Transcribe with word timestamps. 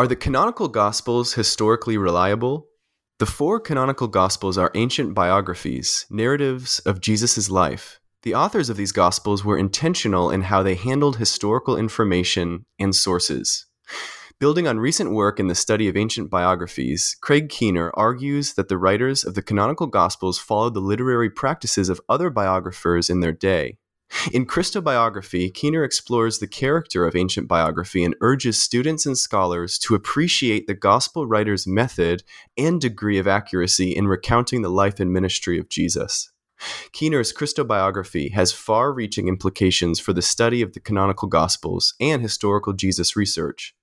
Are 0.00 0.08
the 0.08 0.16
canonical 0.16 0.68
Gospels 0.68 1.34
historically 1.34 1.98
reliable? 1.98 2.68
The 3.18 3.26
four 3.26 3.60
canonical 3.60 4.08
Gospels 4.08 4.56
are 4.56 4.70
ancient 4.74 5.12
biographies, 5.12 6.06
narratives 6.08 6.78
of 6.86 7.02
Jesus' 7.02 7.50
life. 7.50 8.00
The 8.22 8.34
authors 8.34 8.70
of 8.70 8.78
these 8.78 8.92
Gospels 8.92 9.44
were 9.44 9.58
intentional 9.58 10.30
in 10.30 10.40
how 10.40 10.62
they 10.62 10.74
handled 10.74 11.18
historical 11.18 11.76
information 11.76 12.64
and 12.78 12.96
sources. 12.96 13.66
Building 14.38 14.66
on 14.66 14.80
recent 14.80 15.12
work 15.12 15.38
in 15.38 15.48
the 15.48 15.54
study 15.54 15.86
of 15.86 15.98
ancient 15.98 16.30
biographies, 16.30 17.14
Craig 17.20 17.50
Keener 17.50 17.90
argues 17.92 18.54
that 18.54 18.70
the 18.70 18.78
writers 18.78 19.22
of 19.22 19.34
the 19.34 19.42
canonical 19.42 19.86
Gospels 19.86 20.38
followed 20.38 20.72
the 20.72 20.80
literary 20.80 21.28
practices 21.28 21.90
of 21.90 22.00
other 22.08 22.30
biographers 22.30 23.10
in 23.10 23.20
their 23.20 23.32
day. 23.32 23.76
In 24.32 24.44
Christobiography, 24.44 25.52
Keener 25.54 25.84
explores 25.84 26.38
the 26.38 26.46
character 26.46 27.06
of 27.06 27.16
ancient 27.16 27.48
biography 27.48 28.04
and 28.04 28.16
urges 28.20 28.60
students 28.60 29.06
and 29.06 29.16
scholars 29.16 29.78
to 29.78 29.94
appreciate 29.94 30.66
the 30.66 30.74
gospel 30.74 31.26
writer's 31.26 31.66
method 31.66 32.22
and 32.58 32.80
degree 32.80 33.18
of 33.18 33.28
accuracy 33.28 33.92
in 33.96 34.08
recounting 34.08 34.62
the 34.62 34.68
life 34.68 35.00
and 35.00 35.12
ministry 35.12 35.58
of 35.58 35.68
Jesus. 35.68 36.30
Keener's 36.92 37.32
Christobiography 37.32 38.32
has 38.32 38.52
far 38.52 38.92
reaching 38.92 39.28
implications 39.28 39.98
for 39.98 40.12
the 40.12 40.22
study 40.22 40.60
of 40.60 40.74
the 40.74 40.80
canonical 40.80 41.28
Gospels 41.28 41.94
and 42.00 42.20
historical 42.20 42.72
Jesus 42.72 43.16
research. 43.16 43.74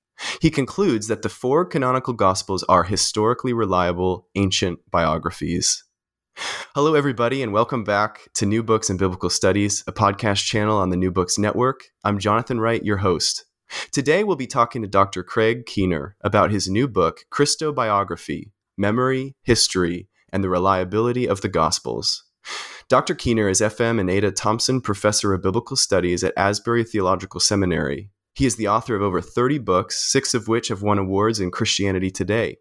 He 0.41 0.51
concludes 0.51 1.07
that 1.07 1.21
the 1.21 1.29
four 1.29 1.65
canonical 1.65 2.13
Gospels 2.13 2.63
are 2.63 2.83
historically 2.83 3.53
reliable 3.53 4.27
ancient 4.35 4.79
biographies. 4.91 5.83
Hello, 6.39 6.93
everybody, 6.93 7.41
and 7.41 7.51
welcome 7.51 7.83
back 7.83 8.29
to 8.35 8.45
New 8.45 8.61
Books 8.61 8.91
and 8.91 8.99
Biblical 8.99 9.31
Studies, 9.31 9.83
a 9.87 9.91
podcast 9.91 10.45
channel 10.45 10.77
on 10.77 10.91
the 10.91 10.95
New 10.95 11.09
Books 11.09 11.39
Network. 11.39 11.85
I'm 12.03 12.19
Jonathan 12.19 12.59
Wright, 12.59 12.85
your 12.85 12.97
host. 12.97 13.45
Today, 13.91 14.23
we'll 14.23 14.35
be 14.35 14.45
talking 14.45 14.83
to 14.83 14.87
Dr. 14.87 15.23
Craig 15.23 15.65
Keener 15.65 16.15
about 16.21 16.51
his 16.51 16.69
new 16.69 16.87
book, 16.87 17.25
Christobiography 17.31 18.51
Memory, 18.77 19.33
History, 19.41 20.09
and 20.31 20.43
the 20.43 20.49
Reliability 20.49 21.27
of 21.27 21.41
the 21.41 21.49
Gospels. 21.49 22.23
Dr. 22.87 23.15
Keener 23.15 23.49
is 23.49 23.59
FM 23.59 23.99
and 23.99 24.09
Ada 24.09 24.31
Thompson 24.31 24.79
Professor 24.79 25.33
of 25.33 25.41
Biblical 25.41 25.75
Studies 25.75 26.23
at 26.23 26.37
Asbury 26.37 26.83
Theological 26.83 27.39
Seminary. 27.39 28.11
He 28.35 28.45
is 28.45 28.57
the 28.57 28.67
author 28.67 28.95
of 28.95 29.01
over 29.01 29.21
30 29.21 29.57
books, 29.57 29.97
six 29.97 30.35
of 30.35 30.47
which 30.47 30.67
have 30.67 30.83
won 30.83 30.99
awards 30.99 31.39
in 31.39 31.49
Christianity 31.49 32.11
Today. 32.11 32.57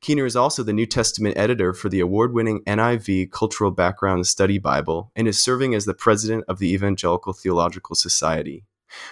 Keener 0.00 0.26
is 0.26 0.36
also 0.36 0.62
the 0.62 0.72
New 0.72 0.86
Testament 0.86 1.36
editor 1.36 1.72
for 1.72 1.88
the 1.88 2.00
award 2.00 2.32
winning 2.32 2.62
NIV 2.64 3.30
Cultural 3.30 3.70
Background 3.70 4.26
Study 4.26 4.58
Bible 4.58 5.12
and 5.14 5.28
is 5.28 5.42
serving 5.42 5.74
as 5.74 5.84
the 5.84 5.94
president 5.94 6.44
of 6.48 6.58
the 6.58 6.72
Evangelical 6.72 7.32
Theological 7.32 7.94
Society. 7.94 8.64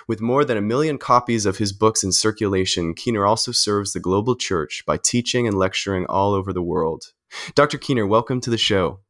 With 0.06 0.20
more 0.20 0.44
than 0.44 0.56
a 0.56 0.62
million 0.62 0.98
copies 0.98 1.46
of 1.46 1.58
his 1.58 1.72
books 1.72 2.02
in 2.02 2.12
circulation, 2.12 2.94
Keener 2.94 3.24
also 3.24 3.52
serves 3.52 3.92
the 3.92 4.00
global 4.00 4.36
church 4.36 4.84
by 4.86 4.96
teaching 4.96 5.46
and 5.46 5.56
lecturing 5.56 6.06
all 6.06 6.34
over 6.34 6.52
the 6.52 6.62
world. 6.62 7.12
Dr. 7.54 7.78
Keener, 7.78 8.06
welcome 8.06 8.40
to 8.40 8.50
the 8.50 8.58
show. 8.58 9.00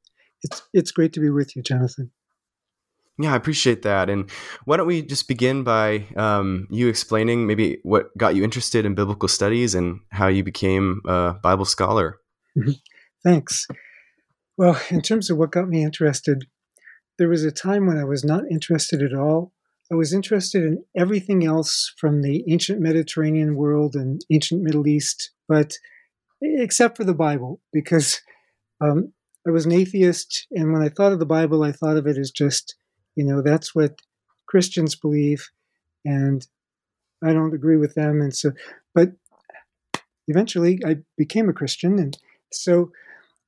It's, 0.42 0.62
it's 0.72 0.92
great 0.92 1.12
to 1.14 1.20
be 1.20 1.30
with 1.30 1.56
you, 1.56 1.62
Jonathan. 1.62 2.12
Yeah, 3.20 3.34
I 3.34 3.36
appreciate 3.36 3.82
that. 3.82 4.08
And 4.08 4.30
why 4.64 4.78
don't 4.78 4.86
we 4.86 5.02
just 5.02 5.28
begin 5.28 5.62
by 5.62 6.06
um, 6.16 6.66
you 6.70 6.88
explaining 6.88 7.46
maybe 7.46 7.78
what 7.82 8.16
got 8.16 8.34
you 8.34 8.42
interested 8.42 8.86
in 8.86 8.94
biblical 8.94 9.28
studies 9.28 9.74
and 9.74 10.00
how 10.10 10.28
you 10.28 10.42
became 10.42 11.02
a 11.06 11.34
Bible 11.42 11.66
scholar? 11.66 12.18
Mm-hmm. 12.56 12.72
Thanks. 13.22 13.66
Well, 14.56 14.80
in 14.88 15.02
terms 15.02 15.28
of 15.28 15.36
what 15.36 15.52
got 15.52 15.68
me 15.68 15.82
interested, 15.82 16.46
there 17.18 17.28
was 17.28 17.44
a 17.44 17.52
time 17.52 17.86
when 17.86 17.98
I 17.98 18.04
was 18.04 18.24
not 18.24 18.44
interested 18.50 19.02
at 19.02 19.12
all. 19.12 19.52
I 19.92 19.96
was 19.96 20.14
interested 20.14 20.62
in 20.62 20.82
everything 20.96 21.44
else 21.44 21.92
from 21.98 22.22
the 22.22 22.42
ancient 22.48 22.80
Mediterranean 22.80 23.54
world 23.54 23.94
and 23.94 24.22
ancient 24.32 24.62
Middle 24.62 24.86
East, 24.86 25.30
but 25.46 25.74
except 26.40 26.96
for 26.96 27.04
the 27.04 27.12
Bible, 27.12 27.60
because 27.70 28.22
um, 28.80 29.12
I 29.46 29.50
was 29.50 29.66
an 29.66 29.72
atheist. 29.72 30.46
And 30.52 30.72
when 30.72 30.82
I 30.82 30.88
thought 30.88 31.12
of 31.12 31.18
the 31.18 31.26
Bible, 31.26 31.62
I 31.62 31.72
thought 31.72 31.98
of 31.98 32.06
it 32.06 32.16
as 32.16 32.30
just 32.30 32.76
you 33.16 33.24
know, 33.24 33.42
that's 33.42 33.74
what 33.74 34.00
Christians 34.46 34.94
believe, 34.94 35.50
and 36.04 36.46
I 37.22 37.32
don't 37.32 37.54
agree 37.54 37.76
with 37.76 37.94
them. 37.94 38.20
And 38.20 38.34
so, 38.34 38.52
but 38.94 39.12
eventually 40.28 40.80
I 40.86 40.98
became 41.16 41.48
a 41.48 41.52
Christian. 41.54 41.98
And 41.98 42.16
so, 42.52 42.92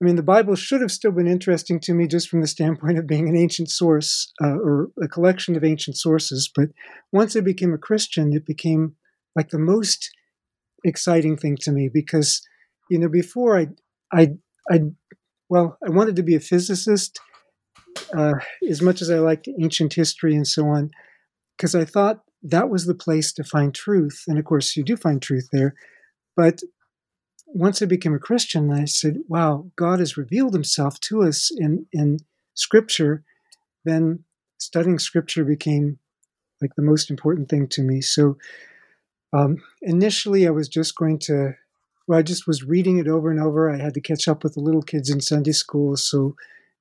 I 0.01 0.05
mean, 0.05 0.17
the 0.17 0.23
Bible 0.23 0.57
should 0.57 0.81
have 0.81 0.91
still 0.91 1.13
been 1.13 1.29
interesting 1.29 1.81
to 1.81 1.95
me 1.95 2.07
just 2.07 2.29
from 2.29 2.41
the 2.41 2.47
standpoint 2.47 2.99
of 2.99 3.07
being 3.07 3.29
an 3.29 3.37
ancient 3.37 3.71
source 3.71 4.33
uh, 4.43 4.59
or 4.59 4.91
a 5.01 5.09
collection 5.09 5.57
of 5.57 5.65
ancient 5.65 5.97
sources. 5.97 6.51
But 6.55 6.71
once 7.13 7.37
I 7.37 7.41
became 7.41 7.73
a 7.73 7.79
Christian, 7.79 8.33
it 8.33 8.45
became 8.45 8.97
like 9.37 9.51
the 9.51 9.59
most 9.59 10.11
exciting 10.85 11.37
thing 11.37 11.57
to 11.61 11.73
me 11.73 11.89
because, 11.93 12.43
you 12.91 12.99
know, 12.99 13.09
before 13.09 13.59
I, 13.59 13.69
I, 14.13 14.33
I, 14.71 14.81
well, 15.49 15.79
I 15.87 15.91
wanted 15.91 16.17
to 16.17 16.23
be 16.23 16.35
a 16.35 16.41
physicist 16.41 17.21
uh, 18.17 18.35
as 18.69 18.83
much 18.83 19.03
as 19.03 19.11
I 19.11 19.19
liked 19.19 19.49
ancient 19.61 19.95
history 19.95 20.35
and 20.35 20.47
so 20.47 20.67
on, 20.67 20.91
because 21.57 21.75
I 21.75 21.85
thought 21.85 22.23
that 22.43 22.71
was 22.71 22.87
the 22.87 22.95
place 22.95 23.33
to 23.35 23.45
find 23.45 23.75
truth. 23.75 24.25
And 24.27 24.39
of 24.39 24.45
course, 24.45 24.77
you 24.77 24.83
do 24.83 24.97
find 24.97 25.21
truth 25.21 25.49
there. 25.53 25.75
But 26.37 26.61
once 27.47 27.83
I 27.83 27.87
became 27.87 28.15
a 28.15 28.19
Christian, 28.19 28.73
I 28.73 28.87
said, 28.87 29.19
wow, 29.29 29.71
God 29.77 29.99
has 29.99 30.17
revealed 30.17 30.55
himself 30.55 30.99
to 31.01 31.23
us 31.23 31.51
in, 31.57 31.87
in 31.93 32.19
Scripture. 32.55 33.23
Then 33.85 34.25
studying 34.59 34.99
Scripture 34.99 35.45
became 35.45 35.99
like 36.61 36.75
the 36.77 36.83
most 36.83 37.11
important 37.11 37.49
thing 37.49 37.69
to 37.69 37.83
me. 37.83 38.01
So 38.01 38.39
um, 39.33 39.57
initially, 39.83 40.47
I 40.47 40.51
was 40.51 40.69
just 40.69 40.97
going 40.97 41.19
to, 41.21 41.55
well, 42.07 42.19
I 42.19 42.23
just 42.23 42.47
was 42.47 42.65
reading 42.65 42.99
it 42.99 43.09
over 43.09 43.31
and 43.31 43.41
over. 43.41 43.71
I 43.71 43.79
had 43.79 43.95
to 43.95 44.01
catch 44.01 44.29
up 44.29 44.43
with 44.43 44.55
the 44.55 44.61
little 44.61 44.83
kids 44.83 45.11
in 45.11 45.21
Sunday 45.21 45.53
school. 45.53 45.97
So, 45.97 46.35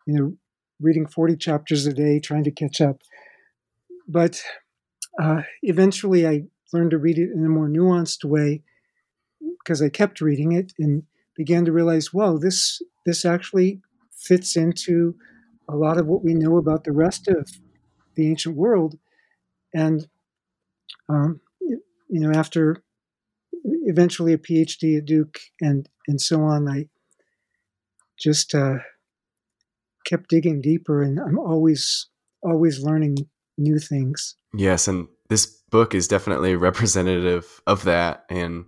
you 0.06 0.14
know, 0.14 0.34
reading 0.82 1.06
40 1.08 1.36
chapters 1.38 1.86
a 1.86 1.94
day, 1.94 2.20
trying 2.20 2.44
to 2.44 2.52
catch 2.52 2.82
up. 2.82 3.02
But 4.08 4.42
uh, 5.22 5.42
eventually, 5.62 6.28
I 6.28 6.44
learned 6.74 6.92
to 6.92 6.98
read 6.98 7.18
it 7.18 7.32
in 7.34 7.46
a 7.46 7.50
more 7.50 7.70
nuanced 7.70 8.24
way 8.24 8.64
because 9.60 9.82
I 9.82 9.90
kept 9.90 10.22
reading 10.22 10.52
it 10.52 10.74
and 10.80 11.04
began 11.36 11.66
to 11.66 11.72
realize, 11.72 12.14
whoa, 12.14 12.38
this 12.38 12.82
this 13.06 13.26
actually 13.26 13.82
fits 14.16 14.56
into 14.56 15.16
a 15.70 15.76
lot 15.76 15.98
of 15.98 16.08
what 16.08 16.24
we 16.24 16.34
know 16.34 16.58
about 16.58 16.84
the 16.84 16.92
rest 16.92 17.28
of 17.28 17.50
the 18.16 18.28
ancient 18.30 18.56
world. 18.56 18.98
And 19.74 20.08
um, 21.10 21.42
you 21.62 22.20
know, 22.20 22.32
after 22.32 22.84
eventually 23.64 24.34
a 24.34 24.38
PhD 24.38 24.98
at 24.98 25.06
Duke 25.06 25.40
and 25.62 25.88
and 26.08 26.20
so 26.20 26.44
on, 26.44 26.68
I 26.68 26.88
just 28.20 28.54
uh, 28.54 28.78
kept 30.12 30.30
digging 30.30 30.62
deeper, 30.62 31.02
and 31.02 31.20
I'm 31.20 31.40
always 31.40 32.08
always 32.44 32.82
learning 32.82 33.18
new 33.58 33.80
things. 33.80 34.36
Yes, 34.54 34.88
and 34.88 35.08
this 35.30 35.46
book 35.70 35.96
is 35.96 36.08
definitely 36.08 36.56
representative 36.70 37.62
of 37.66 37.84
that. 37.86 38.26
And 38.30 38.66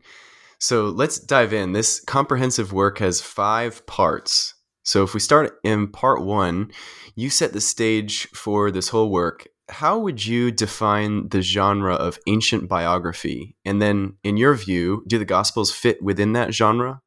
so 0.59 0.85
let's 0.85 1.19
dive 1.19 1.53
in. 1.53 1.73
This 1.73 1.99
comprehensive 1.99 2.71
work 2.71 2.99
has 2.99 3.21
five 3.21 3.85
parts. 3.85 4.55
So 4.83 5.03
if 5.03 5.13
we 5.13 5.19
start 5.19 5.59
in 5.63 5.87
part 5.89 6.23
one, 6.23 6.71
you 7.15 7.29
set 7.29 7.53
the 7.53 7.61
stage 7.61 8.27
for 8.29 8.71
this 8.71 8.89
whole 8.89 9.09
work 9.09 9.47
how 9.69 9.97
would 9.97 10.25
you 10.25 10.51
define 10.51 11.29
the 11.29 11.41
genre 11.41 11.93
of 11.93 12.19
ancient 12.27 12.67
biography? 12.67 13.55
And 13.65 13.81
then, 13.81 14.17
in 14.23 14.37
your 14.37 14.55
view, 14.55 15.03
do 15.07 15.17
the 15.17 15.25
Gospels 15.25 15.71
fit 15.71 16.01
within 16.01 16.33
that 16.33 16.53
genre? 16.53 17.01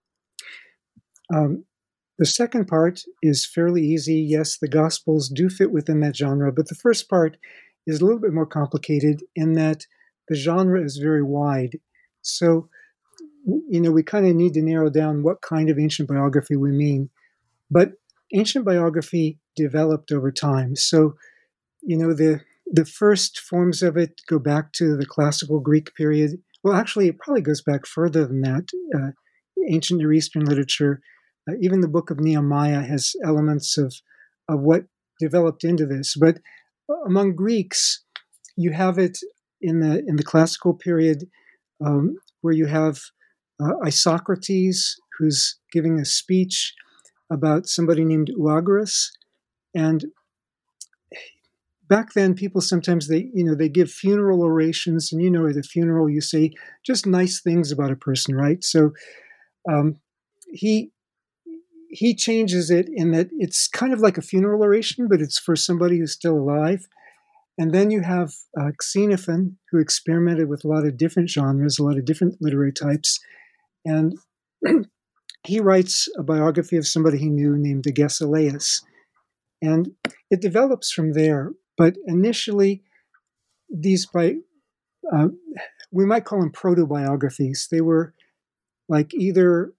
Um, 1.35 1.65
the 2.19 2.27
second 2.27 2.67
part 2.67 3.03
is 3.23 3.47
fairly 3.47 3.83
easy. 3.83 4.15
Yes, 4.15 4.59
the 4.59 4.69
Gospels 4.69 5.29
do 5.29 5.49
fit 5.49 5.71
within 5.71 6.01
that 6.01 6.17
genre, 6.17 6.53
but 6.53 6.69
the 6.69 6.75
first 6.75 7.09
part 7.09 7.37
is 7.87 8.01
a 8.01 8.05
little 8.05 8.21
bit 8.21 8.33
more 8.33 8.47
complicated 8.47 9.23
in 9.35 9.53
that 9.53 9.87
the 10.29 10.35
genre 10.35 10.83
is 10.83 10.97
very 10.97 11.23
wide. 11.23 11.79
So, 12.23 12.69
you 13.45 13.81
know, 13.81 13.93
we 13.93 14.03
kind 14.03 14.27
of 14.27 14.35
need 14.35 14.55
to 14.55 14.63
narrow 14.63 14.91
down 14.91 15.23
what 15.23 15.43
kind 15.43 15.71
of 15.71 15.79
ancient 15.79 16.09
biography 16.09 16.57
we 16.57 16.73
mean. 16.73 17.11
But 17.71 17.93
ancient 18.35 18.65
biography 18.65 19.39
developed 19.55 20.11
over 20.11 20.33
time. 20.33 20.75
So, 20.75 21.15
you 21.83 21.97
know, 21.97 22.13
the 22.13 22.41
the 22.69 22.85
first 22.85 23.39
forms 23.39 23.81
of 23.83 23.97
it 23.97 24.21
go 24.29 24.41
back 24.41 24.73
to 24.73 24.97
the 24.97 25.07
classical 25.07 25.61
Greek 25.61 25.95
period. 25.95 26.33
Well, 26.65 26.75
actually, 26.75 27.07
it 27.07 27.19
probably 27.19 27.43
goes 27.43 27.63
back 27.63 27.87
further 27.87 28.27
than 28.27 28.41
that. 28.41 28.65
Uh, 28.93 29.11
ancient 29.71 30.01
Near 30.01 30.13
Eastern 30.13 30.45
literature, 30.45 31.01
uh, 31.49 31.55
even 31.61 31.81
the 31.81 31.89
book 31.89 32.11
of 32.11 32.21
Nehemiah 32.21 32.83
has 32.83 33.15
elements 33.25 33.79
of 33.79 33.95
of 34.49 34.61
what 34.61 34.85
developed 35.19 35.65
into 35.65 35.87
this. 35.87 36.15
But 36.17 36.39
among 37.07 37.35
Greeks, 37.35 38.05
you 38.57 38.73
have 38.73 38.99
it 38.99 39.19
in 39.61 39.81
the 39.81 40.03
in 40.07 40.17
the 40.17 40.23
classical 40.25 40.75
period 40.75 41.25
um, 41.85 42.17
where 42.41 42.55
you 42.55 42.67
have 42.67 43.01
uh, 43.61 43.73
Isocrates 43.85 44.97
who's 45.19 45.59
giving 45.73 45.99
a 45.99 46.05
speech 46.05 46.75
about 47.31 47.67
somebody 47.67 48.05
named 48.05 48.31
Euagoras, 48.39 49.11
and 49.75 50.07
back 51.89 52.13
then 52.15 52.35
people 52.35 52.61
sometimes 52.61 53.09
they 53.09 53.31
you 53.35 53.45
know 53.45 53.55
they 53.55 53.69
give 53.69 53.91
funeral 53.91 54.43
orations, 54.43 55.13
and 55.13 55.23
you 55.23 55.31
know 55.31 55.47
at 55.47 55.57
a 55.57 55.63
funeral 55.63 56.09
you 56.09 56.21
say 56.21 56.53
just 56.85 57.07
nice 57.07 57.41
things 57.41 57.73
about 57.73 57.91
a 57.91 57.97
person, 57.97 58.35
right? 58.35 58.63
So 58.63 58.93
um, 59.69 59.97
he 60.53 60.93
he 61.97 62.15
changes 62.15 62.71
it 62.71 62.91
in 62.93 63.13
that 63.13 63.29
it's 63.33 63.69
kind 63.69 63.95
of 63.95 64.01
like 64.01 64.19
a 64.19 64.23
funeral 64.23 64.63
oration, 64.63 65.09
but 65.09 65.23
it's 65.23 65.39
for 65.39 65.57
somebody 65.57 65.99
who's 65.99 66.13
still 66.13 66.37
alive. 66.37 66.87
And 67.57 67.73
then 67.73 67.91
you 67.91 68.03
have 68.03 68.35
uh, 68.61 68.73
Xenophon, 68.83 69.57
who 69.71 69.79
experimented 69.79 70.51
with 70.51 70.63
a 70.63 70.69
lot 70.69 70.85
of 70.87 70.99
different 70.99 71.31
genres, 71.31 71.79
a 71.79 71.83
lot 71.83 71.97
of 71.97 72.05
different 72.05 72.37
literary 72.39 72.73
types. 72.73 73.19
And 73.87 74.19
he 75.47 75.59
writes 75.59 76.07
a 76.19 76.23
biography 76.23 76.77
of 76.77 76.87
somebody 76.87 77.17
he 77.17 77.31
knew 77.31 77.57
named 77.57 77.87
Agesilaus. 77.87 78.83
And 79.63 79.93
it 80.31 80.43
develops 80.43 80.93
from 80.93 81.15
there. 81.15 81.53
But 81.79 81.97
initially, 82.07 82.83
these 83.71 84.05
by 84.05 84.35
uh, 85.11 85.29
we 85.91 86.05
might 86.05 86.27
call 86.27 86.41
them 86.41 86.51
proto 86.51 86.87
biographies. 86.87 87.69
They 87.71 87.81
were 87.81 88.13
like 88.87 89.15
either 89.15 89.73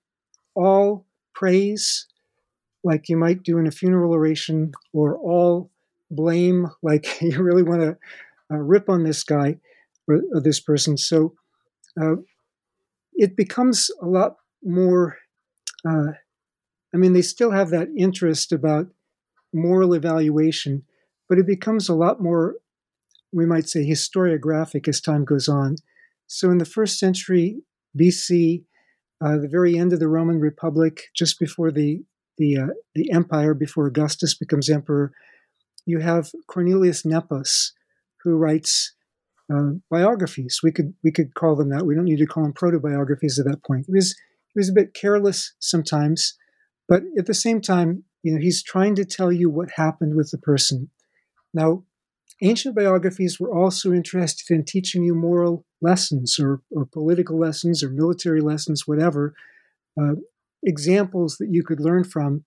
all 0.55 1.06
praise, 1.37 2.07
like 2.83 3.09
you 3.09 3.17
might 3.17 3.43
do 3.43 3.59
in 3.59 3.67
a 3.67 3.71
funeral 3.71 4.11
oration, 4.11 4.71
or 4.91 5.17
all 5.17 5.69
blame, 6.09 6.67
like 6.81 7.21
you 7.21 7.41
really 7.41 7.63
want 7.63 7.81
to 7.81 7.97
uh, 8.51 8.57
rip 8.57 8.89
on 8.89 9.03
this 9.03 9.23
guy 9.23 9.57
or, 10.07 10.21
or 10.33 10.41
this 10.41 10.59
person. 10.59 10.97
So 10.97 11.33
uh, 12.01 12.15
it 13.13 13.35
becomes 13.35 13.91
a 14.01 14.05
lot 14.05 14.37
more. 14.63 15.17
Uh, 15.87 16.13
I 16.93 16.97
mean, 16.97 17.13
they 17.13 17.21
still 17.21 17.51
have 17.51 17.69
that 17.69 17.89
interest 17.97 18.51
about 18.51 18.87
moral 19.53 19.93
evaluation, 19.93 20.83
but 21.29 21.37
it 21.37 21.45
becomes 21.45 21.87
a 21.89 21.93
lot 21.93 22.21
more, 22.21 22.55
we 23.31 23.45
might 23.45 23.69
say, 23.69 23.87
historiographic 23.87 24.87
as 24.87 25.01
time 25.01 25.25
goes 25.25 25.47
on. 25.47 25.75
So 26.25 26.49
in 26.49 26.57
the 26.57 26.65
first 26.65 26.97
century 26.97 27.59
BC, 27.99 28.63
uh, 29.21 29.37
the 29.37 29.47
very 29.49 29.77
end 29.77 29.93
of 29.93 29.99
the 29.99 30.07
Roman 30.07 30.39
Republic, 30.39 31.03
just 31.15 31.39
before 31.39 31.71
the 31.71 32.03
the 32.37 32.57
uh, 32.57 32.67
the 32.93 33.11
empire, 33.11 33.53
before 33.53 33.87
Augustus 33.87 34.35
becomes 34.35 34.69
emperor, 34.69 35.11
you 35.85 35.99
have 35.99 36.31
Cornelius 36.47 37.03
Nepos, 37.03 37.71
who 38.23 38.35
writes 38.35 38.93
uh, 39.51 39.71
biographies. 39.89 40.59
We 40.61 40.71
could 40.71 40.93
we 41.03 41.11
could 41.11 41.33
call 41.33 41.55
them 41.55 41.69
that. 41.69 41.85
We 41.85 41.95
don't 41.95 42.05
need 42.05 42.19
to 42.19 42.27
call 42.27 42.43
them 42.43 42.53
proto-biographies 42.53 43.39
at 43.39 43.45
that 43.45 43.63
point. 43.63 43.85
He 43.87 43.93
was 43.93 44.15
he 44.53 44.59
was 44.59 44.69
a 44.69 44.73
bit 44.73 44.93
careless 44.93 45.53
sometimes, 45.59 46.37
but 46.87 47.03
at 47.17 47.25
the 47.25 47.33
same 47.33 47.61
time, 47.61 48.03
you 48.23 48.33
know, 48.33 48.41
he's 48.41 48.61
trying 48.61 48.95
to 48.95 49.05
tell 49.05 49.31
you 49.31 49.49
what 49.49 49.69
happened 49.75 50.15
with 50.15 50.31
the 50.31 50.37
person. 50.37 50.89
Now, 51.53 51.83
ancient 52.41 52.75
biographies 52.75 53.39
were 53.39 53.53
also 53.53 53.91
interested 53.91 54.53
in 54.53 54.63
teaching 54.63 55.03
you 55.03 55.15
moral 55.15 55.65
lessons 55.81 56.39
or, 56.39 56.61
or 56.71 56.85
political 56.85 57.39
lessons 57.39 57.83
or 57.83 57.89
military 57.89 58.41
lessons, 58.41 58.87
whatever, 58.87 59.33
uh, 59.99 60.13
examples 60.63 61.37
that 61.37 61.49
you 61.49 61.63
could 61.63 61.79
learn 61.79 62.03
from. 62.03 62.43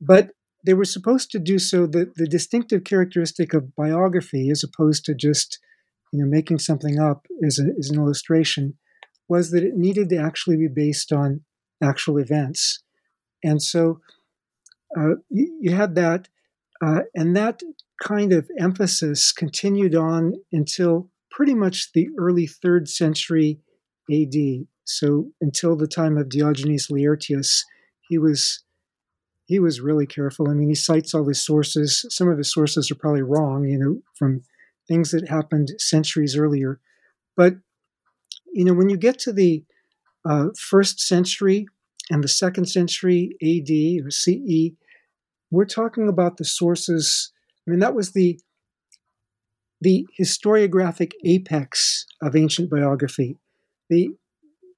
But 0.00 0.30
they 0.64 0.74
were 0.74 0.84
supposed 0.84 1.30
to 1.30 1.38
do 1.38 1.58
so. 1.58 1.86
The, 1.86 2.12
the 2.16 2.26
distinctive 2.26 2.84
characteristic 2.84 3.54
of 3.54 3.74
biography, 3.76 4.50
as 4.50 4.64
opposed 4.64 5.04
to 5.04 5.14
just 5.14 5.58
you 6.12 6.20
know 6.20 6.28
making 6.28 6.58
something 6.58 6.98
up 6.98 7.26
as, 7.44 7.58
a, 7.58 7.66
as 7.78 7.90
an 7.90 7.98
illustration, 7.98 8.74
was 9.28 9.50
that 9.50 9.62
it 9.62 9.76
needed 9.76 10.08
to 10.10 10.16
actually 10.16 10.56
be 10.56 10.68
based 10.68 11.12
on 11.12 11.42
actual 11.82 12.18
events. 12.18 12.82
And 13.44 13.62
so 13.62 14.00
uh, 14.96 15.16
you, 15.28 15.58
you, 15.60 15.74
had 15.74 15.94
that, 15.94 16.28
uh, 16.84 17.00
and 17.14 17.36
that 17.36 17.62
kind 18.02 18.32
of 18.32 18.50
emphasis 18.58 19.32
continued 19.32 19.94
on 19.94 20.34
until 20.52 21.08
pretty 21.30 21.54
much 21.54 21.92
the 21.92 22.08
early 22.18 22.46
third 22.46 22.88
century 22.88 23.60
AD. 24.10 24.66
So 24.84 25.30
until 25.40 25.76
the 25.76 25.88
time 25.88 26.16
of 26.16 26.28
Diogenes 26.28 26.88
Laertius, 26.90 27.64
he 28.08 28.18
was 28.18 28.62
he 29.46 29.60
was 29.60 29.80
really 29.80 30.06
careful. 30.06 30.50
I 30.50 30.54
mean, 30.54 30.68
he 30.68 30.74
cites 30.74 31.14
all 31.14 31.28
his 31.28 31.44
sources. 31.44 32.04
Some 32.08 32.28
of 32.28 32.36
his 32.36 32.52
sources 32.52 32.90
are 32.90 32.96
probably 32.96 33.22
wrong, 33.22 33.64
you 33.64 33.78
know, 33.78 34.02
from 34.18 34.42
things 34.88 35.12
that 35.12 35.28
happened 35.28 35.70
centuries 35.78 36.36
earlier. 36.36 36.80
But 37.36 37.54
you 38.52 38.64
know, 38.64 38.74
when 38.74 38.88
you 38.88 38.96
get 38.96 39.18
to 39.20 39.32
the 39.32 39.64
uh, 40.24 40.46
first 40.58 41.00
century 41.00 41.66
and 42.10 42.24
the 42.24 42.28
second 42.28 42.66
century 42.66 43.36
AD 43.42 44.04
or 44.04 44.10
CE, 44.10 44.72
we're 45.50 45.64
talking 45.64 46.08
about 46.08 46.36
the 46.36 46.44
sources. 46.44 47.32
I 47.66 47.70
mean, 47.70 47.80
that 47.80 47.94
was 47.94 48.12
the 48.12 48.40
the 49.80 50.06
historiographic 50.18 51.12
apex 51.24 52.06
of 52.22 52.34
ancient 52.34 52.70
biography. 52.70 53.38
The 53.90 54.10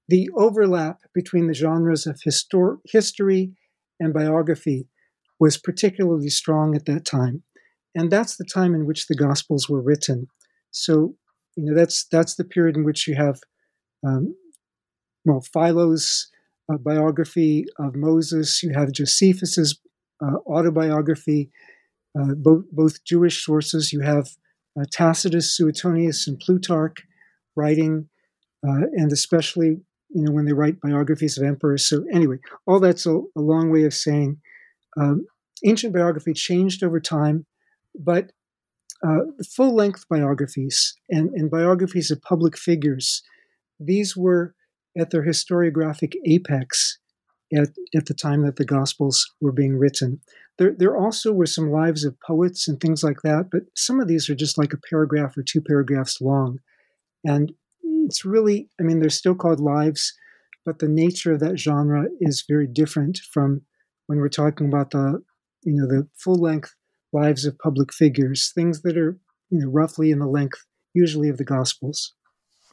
the 0.09 0.29
overlap 0.35 1.01
between 1.15 1.47
the 1.47 1.55
genres 1.55 2.07
of 2.07 2.21
histor- 2.27 2.79
history 2.87 3.53
and 4.01 4.15
biography 4.15 4.89
was 5.39 5.59
particularly 5.59 6.31
strong 6.31 6.75
at 6.75 6.87
that 6.87 7.05
time. 7.05 7.43
And 7.95 8.11
that's 8.11 8.37
the 8.37 8.45
time 8.45 8.75
in 8.75 8.87
which 8.87 9.07
the 9.07 9.15
Gospels 9.15 9.69
were 9.69 9.83
written. 9.83 10.29
So, 10.71 11.15
you 11.57 11.65
know, 11.65 11.75
that's 11.75 12.07
that's 12.07 12.37
the 12.37 12.45
period 12.45 12.77
in 12.77 12.85
which 12.85 13.07
you 13.07 13.17
have, 13.17 13.41
um, 14.07 14.35
well, 15.25 15.41
Philo's 15.41 16.31
uh, 16.73 16.79
biography 16.79 17.65
of 17.79 17.95
Moses. 17.95 18.63
You 18.63 18.73
have 18.75 18.93
Josephus's 18.93 19.79
autobiography, 20.47 21.51
uh, 22.19 22.35
both 22.37 22.65
both 22.73 23.05
Jewish 23.05 23.45
sources. 23.45 23.93
You 23.93 24.01
have 24.01 24.29
uh, 24.79 24.85
Tacitus, 24.91 25.57
Suetonius, 25.57 26.27
and 26.27 26.39
Plutarch 26.39 27.07
writing, 27.57 28.09
uh, 28.67 28.87
and 28.97 29.13
especially 29.13 29.81
you 30.11 30.23
know, 30.23 30.33
when 30.33 30.47
they 30.47 30.53
write 30.53 30.81
biographies 30.81 31.39
of 31.39 31.45
emperors. 31.45 31.87
So 31.87 32.05
anyway, 32.13 32.37
all 32.67 32.81
that's 32.81 33.07
a, 33.07 33.19
a 33.37 33.41
long 33.41 33.71
way 33.71 33.85
of 33.85 33.95
saying 33.95 34.39
um, 34.97 35.27
ancient 35.65 35.93
biography 35.93 36.33
changed 36.33 36.83
over 36.83 37.01
time, 37.01 37.47
but 37.95 38.33
uh, 39.07 39.21
full 39.55 39.75
length 39.75 40.05
biographies 40.09 40.97
and, 41.09 41.31
and 41.31 41.51
biographies 41.51 42.11
of 42.11 42.23
public 42.23 42.57
figures, 42.57 43.23
these 43.79 44.17
were 44.17 44.55
at 44.99 45.11
their 45.11 45.25
historiographic 45.25 46.15
apex 46.27 46.99
at, 47.55 47.69
at 47.95 48.07
the 48.07 48.15
time 48.15 48.43
that 48.43 48.57
the 48.57 48.65
Gospels 48.65 49.35
were 49.41 49.53
being 49.53 49.77
written. 49.77 50.21
There, 50.59 50.75
there 50.77 50.97
also 50.97 51.33
were 51.33 51.47
some 51.47 51.71
lives 51.71 52.05
of 52.05 52.21
poets 52.21 52.69
and 52.69 52.81
things 52.81 53.03
like 53.03 53.23
that, 53.23 53.49
but 53.51 53.63
some 53.75 54.01
of 54.01 54.09
these 54.09 54.29
are 54.29 54.35
just 54.35 54.59
like 54.59 54.73
a 54.73 54.81
paragraph 54.91 55.37
or 55.37 55.43
two 55.43 55.61
paragraphs 55.61 56.21
long. 56.21 56.59
And 57.25 57.53
it's 57.83 58.25
really, 58.25 58.69
I 58.81 58.83
mean, 58.83 59.01
they're 59.01 59.11
still 59.11 59.35
called 59.35 59.61
lives, 59.61 60.15
but 60.65 60.79
the 60.79 60.89
nature 60.89 61.33
of 61.33 61.41
that 61.41 61.59
genre 61.59 62.07
is 62.21 62.45
very 62.47 62.67
different 62.67 63.19
from 63.33 63.63
when 64.07 64.19
we're 64.19 64.29
talking 64.29 64.67
about 64.67 64.91
the, 64.91 65.23
you 65.63 65.75
know, 65.75 65.87
the 65.87 66.09
full 66.15 66.41
length 66.41 66.75
lives 67.13 67.45
of 67.45 67.59
public 67.59 67.93
figures, 67.93 68.53
things 68.55 68.83
that 68.83 68.97
are, 68.97 69.19
you 69.51 69.61
know, 69.61 69.69
roughly 69.69 70.11
in 70.11 70.19
the 70.19 70.27
length, 70.27 70.67
usually 70.95 71.29
of 71.29 71.39
the 71.39 71.45
Gospels. 71.45 72.15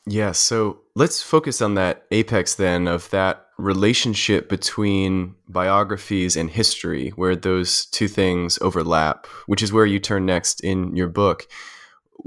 Yeah, 0.07 0.33
so 0.33 0.81
let's 0.95 1.21
focus 1.21 1.61
on 1.61 1.75
that 1.75 2.05
apex 2.11 2.55
then 2.55 2.87
of 2.87 3.09
that 3.09 3.44
relationship 3.57 4.49
between 4.49 5.35
biographies 5.47 6.35
and 6.35 6.49
history, 6.49 7.09
where 7.11 7.35
those 7.35 7.85
two 7.85 8.07
things 8.07 8.59
overlap, 8.61 9.27
which 9.45 9.63
is 9.63 9.71
where 9.71 9.85
you 9.85 9.99
turn 9.99 10.25
next 10.25 10.61
in 10.61 10.95
your 10.95 11.07
book. 11.07 11.47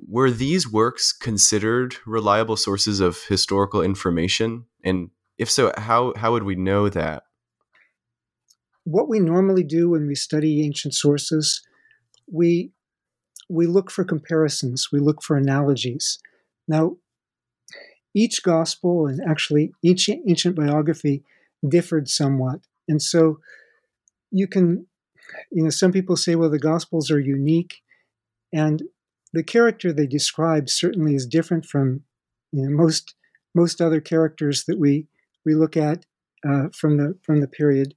were 0.06 0.30
these 0.30 0.70
works 0.70 1.12
considered 1.12 1.96
reliable 2.06 2.56
sources 2.56 3.00
of 3.00 3.24
historical 3.24 3.82
information? 3.82 4.64
And 4.84 5.10
if 5.38 5.50
so, 5.50 5.72
how, 5.76 6.12
how 6.16 6.32
would 6.32 6.44
we 6.44 6.54
know 6.54 6.88
that? 6.88 7.24
What 8.84 9.08
we 9.08 9.20
normally 9.20 9.64
do 9.64 9.90
when 9.90 10.06
we 10.06 10.14
study 10.14 10.64
ancient 10.64 10.94
sources, 10.94 11.62
we 12.30 12.72
we 13.50 13.66
look 13.66 13.90
for 13.90 14.04
comparisons, 14.04 14.88
we 14.92 14.98
look 14.98 15.22
for 15.22 15.36
analogies. 15.36 16.18
Now, 16.66 16.96
each 18.14 18.42
gospel 18.42 19.06
and 19.06 19.20
actually 19.28 19.72
each 19.82 20.08
ancient 20.08 20.56
biography 20.56 21.22
differed 21.66 22.08
somewhat. 22.08 22.60
And 22.88 23.02
so 23.02 23.40
you 24.30 24.46
can, 24.46 24.86
you 25.50 25.62
know, 25.62 25.70
some 25.70 25.92
people 25.92 26.16
say, 26.16 26.34
well, 26.34 26.50
the 26.50 26.58
gospels 26.58 27.10
are 27.10 27.20
unique. 27.20 27.82
And 28.52 28.82
the 29.32 29.42
character 29.42 29.92
they 29.92 30.06
describe 30.06 30.68
certainly 30.68 31.14
is 31.14 31.26
different 31.26 31.66
from 31.66 32.02
you 32.52 32.62
know, 32.62 32.70
most 32.70 33.14
most 33.54 33.80
other 33.80 34.00
characters 34.00 34.64
that 34.64 34.78
we 34.78 35.06
we 35.44 35.54
look 35.54 35.76
at 35.76 36.06
uh, 36.48 36.68
from 36.72 36.96
the 36.96 37.16
from 37.22 37.40
the 37.40 37.48
period. 37.48 37.94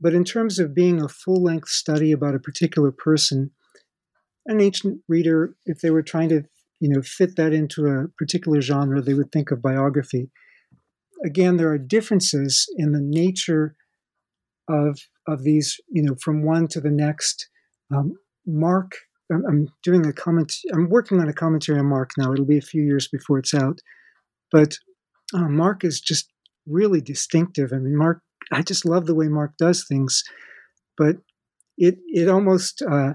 But 0.00 0.14
in 0.14 0.24
terms 0.24 0.58
of 0.58 0.74
being 0.74 1.00
a 1.00 1.08
full 1.08 1.42
length 1.42 1.68
study 1.68 2.12
about 2.12 2.34
a 2.34 2.40
particular 2.40 2.90
person, 2.90 3.50
an 4.46 4.60
ancient 4.60 5.02
reader, 5.08 5.54
if 5.66 5.80
they 5.80 5.90
were 5.90 6.02
trying 6.02 6.30
to 6.30 6.44
you 6.80 6.88
know 6.88 7.02
fit 7.02 7.36
that 7.36 7.52
into 7.52 7.86
a 7.86 8.08
particular 8.18 8.60
genre, 8.60 9.00
they 9.00 9.14
would 9.14 9.32
think 9.32 9.50
of 9.50 9.62
biography. 9.62 10.30
Again, 11.24 11.56
there 11.56 11.70
are 11.70 11.78
differences 11.78 12.66
in 12.76 12.92
the 12.92 13.02
nature 13.02 13.76
of 14.68 14.98
of 15.26 15.42
these, 15.42 15.78
you 15.88 16.02
know, 16.02 16.16
from 16.22 16.44
one 16.44 16.66
to 16.68 16.80
the 16.80 16.90
next. 16.90 17.48
Um, 17.94 18.14
Mark 18.46 18.92
I'm, 19.32 19.68
doing 19.82 20.06
a 20.06 20.12
comment. 20.12 20.54
I'm 20.72 20.88
working 20.88 21.20
on 21.20 21.28
a 21.28 21.32
commentary 21.32 21.78
on 21.78 21.86
Mark 21.86 22.10
now. 22.18 22.32
It'll 22.32 22.44
be 22.44 22.58
a 22.58 22.62
few 22.62 22.82
years 22.82 23.08
before 23.08 23.38
it's 23.38 23.54
out, 23.54 23.80
but 24.50 24.76
uh, 25.34 25.48
Mark 25.48 25.84
is 25.84 26.00
just 26.00 26.28
really 26.66 27.00
distinctive. 27.00 27.72
I 27.72 27.76
mean, 27.76 27.96
Mark. 27.96 28.22
I 28.52 28.62
just 28.62 28.84
love 28.84 29.06
the 29.06 29.14
way 29.14 29.28
Mark 29.28 29.52
does 29.58 29.84
things, 29.86 30.24
but 30.98 31.16
it 31.78 31.98
it 32.08 32.28
almost 32.28 32.82
uh, 32.82 33.12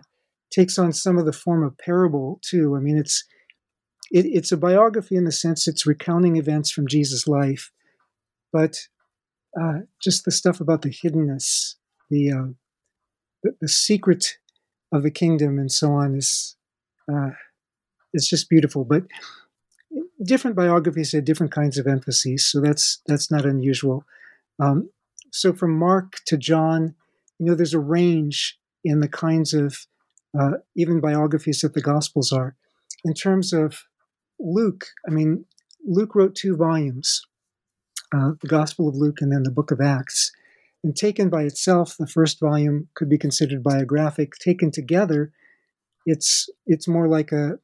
takes 0.52 0.78
on 0.78 0.94
some 0.94 1.18
of 1.18 1.26
the 1.26 1.34
form 1.34 1.64
of 1.64 1.78
parable 1.78 2.40
too. 2.42 2.76
I 2.76 2.80
mean, 2.80 2.98
it's 2.98 3.24
it, 4.12 4.26
it's 4.26 4.52
a 4.52 4.58
biography 4.58 5.16
in 5.16 5.26
the 5.26 5.32
sense 5.32 5.68
it's 5.68 5.86
recounting 5.86 6.36
events 6.36 6.72
from 6.72 6.88
Jesus' 6.88 7.28
life, 7.28 7.72
but 8.52 8.88
uh, 9.60 9.80
just 10.02 10.26
the 10.26 10.32
stuff 10.32 10.60
about 10.60 10.82
the 10.82 10.90
hiddenness, 10.90 11.76
the, 12.10 12.32
uh, 12.32 12.48
the, 13.44 13.56
the 13.62 13.70
secret 13.70 14.38
of 14.92 15.04
the 15.04 15.12
kingdom 15.12 15.60
and 15.60 15.72
so 15.72 15.92
on 15.94 16.16
is 16.16 16.56
uh, 17.12 17.32
it's 18.14 18.30
just 18.30 18.50
beautiful. 18.50 18.84
But 18.86 19.04
different 20.24 20.56
biographies 20.56 21.12
had 21.12 21.26
different 21.26 21.52
kinds 21.52 21.78
of 21.78 21.88
emphases, 21.88 22.50
so 22.50 22.62
that's 22.62 23.02
that's 23.06 23.30
not 23.30 23.46
unusual. 23.46 24.06
Um, 24.60 24.90
so 25.32 25.54
from 25.54 25.78
Mark 25.78 26.22
to 26.28 26.38
John, 26.38 26.96
you 27.40 27.46
know, 27.46 27.56
there's 27.56 27.74
a 27.74 27.80
range 27.80 28.58
in 28.84 29.02
the 29.02 29.10
kinds 29.10 29.54
of 29.54 29.86
uh, 30.40 30.58
even 30.76 31.02
biographies 31.02 31.62
that 31.62 31.74
the 31.74 31.82
Gospels 31.82 32.32
are. 32.32 32.56
In 33.04 33.14
terms 33.14 33.54
of 33.54 33.84
Luke, 34.40 34.88
I 35.08 35.12
mean, 35.12 35.46
Luke 35.86 36.16
wrote 36.16 36.36
two 36.36 36.56
volumes, 36.56 37.22
uh, 38.14 38.32
the 38.42 38.48
Gospel 38.48 38.88
of 38.88 38.96
Luke 38.96 39.22
and 39.22 39.32
then 39.32 39.44
the 39.44 39.52
Book 39.52 39.72
of 39.72 39.82
Acts. 39.82 40.32
And 40.84 40.96
taken 40.96 41.30
by 41.30 41.44
itself, 41.44 41.96
the 41.98 42.08
first 42.08 42.40
volume 42.40 42.90
could 42.96 43.10
be 43.10 43.18
considered 43.18 43.64
biographic. 43.64 44.34
Taken 44.36 44.72
together, 44.72 45.32
it's 46.06 46.48
it's 46.68 46.88
more 46.88 47.08
like 47.08 47.32
a, 47.32 47.58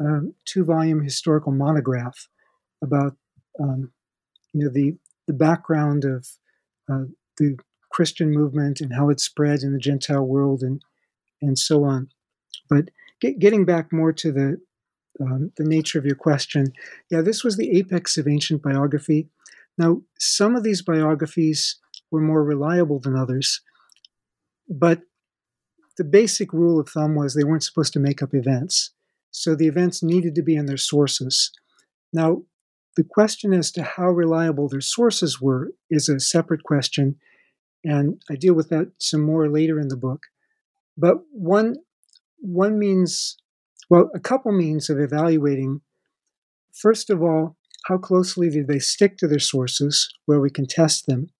a 0.00 0.20
two-volume 0.44 1.02
historical 1.02 1.52
monograph 1.52 2.28
about 2.82 3.16
um, 3.58 3.92
you 4.52 4.64
know 4.64 4.70
the 4.70 4.98
the 5.26 5.32
background 5.32 6.04
of 6.04 6.26
uh, 6.90 7.04
the 7.38 7.56
Christian 7.90 8.30
movement 8.30 8.80
and 8.80 8.92
how 8.94 9.08
it 9.08 9.20
spread 9.20 9.62
in 9.62 9.72
the 9.72 9.78
Gentile 9.78 10.26
world 10.26 10.62
and 10.62 10.82
and 11.40 11.58
so 11.58 11.84
on. 11.84 12.08
But 12.68 12.90
get, 13.20 13.38
getting 13.38 13.64
back 13.64 13.92
more 13.92 14.12
to 14.12 14.30
the 14.30 14.60
um, 15.20 15.52
the 15.56 15.64
nature 15.64 15.98
of 15.98 16.04
your 16.04 16.16
question, 16.16 16.72
yeah, 17.10 17.20
this 17.20 17.42
was 17.44 17.56
the 17.56 17.76
apex 17.76 18.16
of 18.16 18.28
ancient 18.28 18.62
biography. 18.62 19.28
Now, 19.76 20.02
some 20.18 20.56
of 20.56 20.62
these 20.62 20.82
biographies 20.82 21.76
were 22.10 22.20
more 22.20 22.42
reliable 22.42 23.00
than 23.00 23.16
others. 23.16 23.60
But 24.68 25.02
the 25.96 26.04
basic 26.04 26.52
rule 26.52 26.78
of 26.78 26.88
thumb 26.88 27.14
was 27.14 27.34
they 27.34 27.44
weren't 27.44 27.64
supposed 27.64 27.92
to 27.94 28.00
make 28.00 28.22
up 28.22 28.34
events. 28.34 28.92
So 29.30 29.54
the 29.54 29.66
events 29.66 30.02
needed 30.02 30.34
to 30.36 30.42
be 30.42 30.56
in 30.56 30.66
their 30.66 30.76
sources. 30.76 31.50
Now, 32.12 32.42
the 32.96 33.04
question 33.04 33.52
as 33.52 33.70
to 33.72 33.82
how 33.82 34.08
reliable 34.08 34.68
their 34.68 34.80
sources 34.80 35.40
were 35.40 35.72
is 35.90 36.08
a 36.08 36.18
separate 36.18 36.64
question, 36.64 37.16
and 37.84 38.20
I 38.28 38.34
deal 38.34 38.54
with 38.54 38.70
that 38.70 38.90
some 38.98 39.20
more 39.20 39.48
later 39.48 39.78
in 39.78 39.88
the 39.88 39.96
book. 39.96 40.24
But 40.96 41.18
one 41.30 41.76
one 42.40 42.78
means, 42.78 43.36
well, 43.88 44.10
a 44.14 44.20
couple 44.20 44.52
means 44.52 44.90
of 44.90 44.98
evaluating. 44.98 45.80
First 46.72 47.10
of 47.10 47.22
all, 47.22 47.56
how 47.86 47.98
closely 47.98 48.50
did 48.50 48.68
they 48.68 48.78
stick 48.78 49.16
to 49.18 49.28
their 49.28 49.38
sources, 49.38 50.12
where 50.26 50.40
we 50.40 50.50
can 50.50 50.66
test 50.66 51.06
them? 51.06 51.30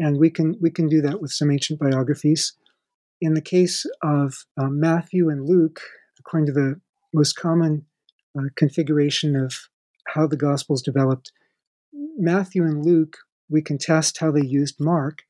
and 0.00 0.18
we 0.18 0.30
can 0.30 0.56
we 0.60 0.70
can 0.70 0.88
do 0.88 1.00
that 1.02 1.20
with 1.20 1.30
some 1.30 1.50
ancient 1.50 1.78
biographies. 1.78 2.54
In 3.20 3.34
the 3.34 3.42
case 3.42 3.84
of 4.02 4.46
uh, 4.58 4.68
Matthew 4.68 5.28
and 5.28 5.46
Luke, 5.46 5.80
according 6.18 6.46
to 6.46 6.52
the 6.52 6.80
most 7.12 7.34
common 7.34 7.84
uh, 8.36 8.48
configuration 8.56 9.36
of 9.36 9.54
how 10.08 10.26
the 10.26 10.38
Gospels 10.38 10.80
developed, 10.82 11.32
Matthew 12.16 12.64
and 12.64 12.84
Luke, 12.84 13.18
we 13.50 13.60
can 13.60 13.76
test 13.76 14.18
how 14.18 14.30
they 14.32 14.44
used 14.44 14.76
Mark. 14.80 15.22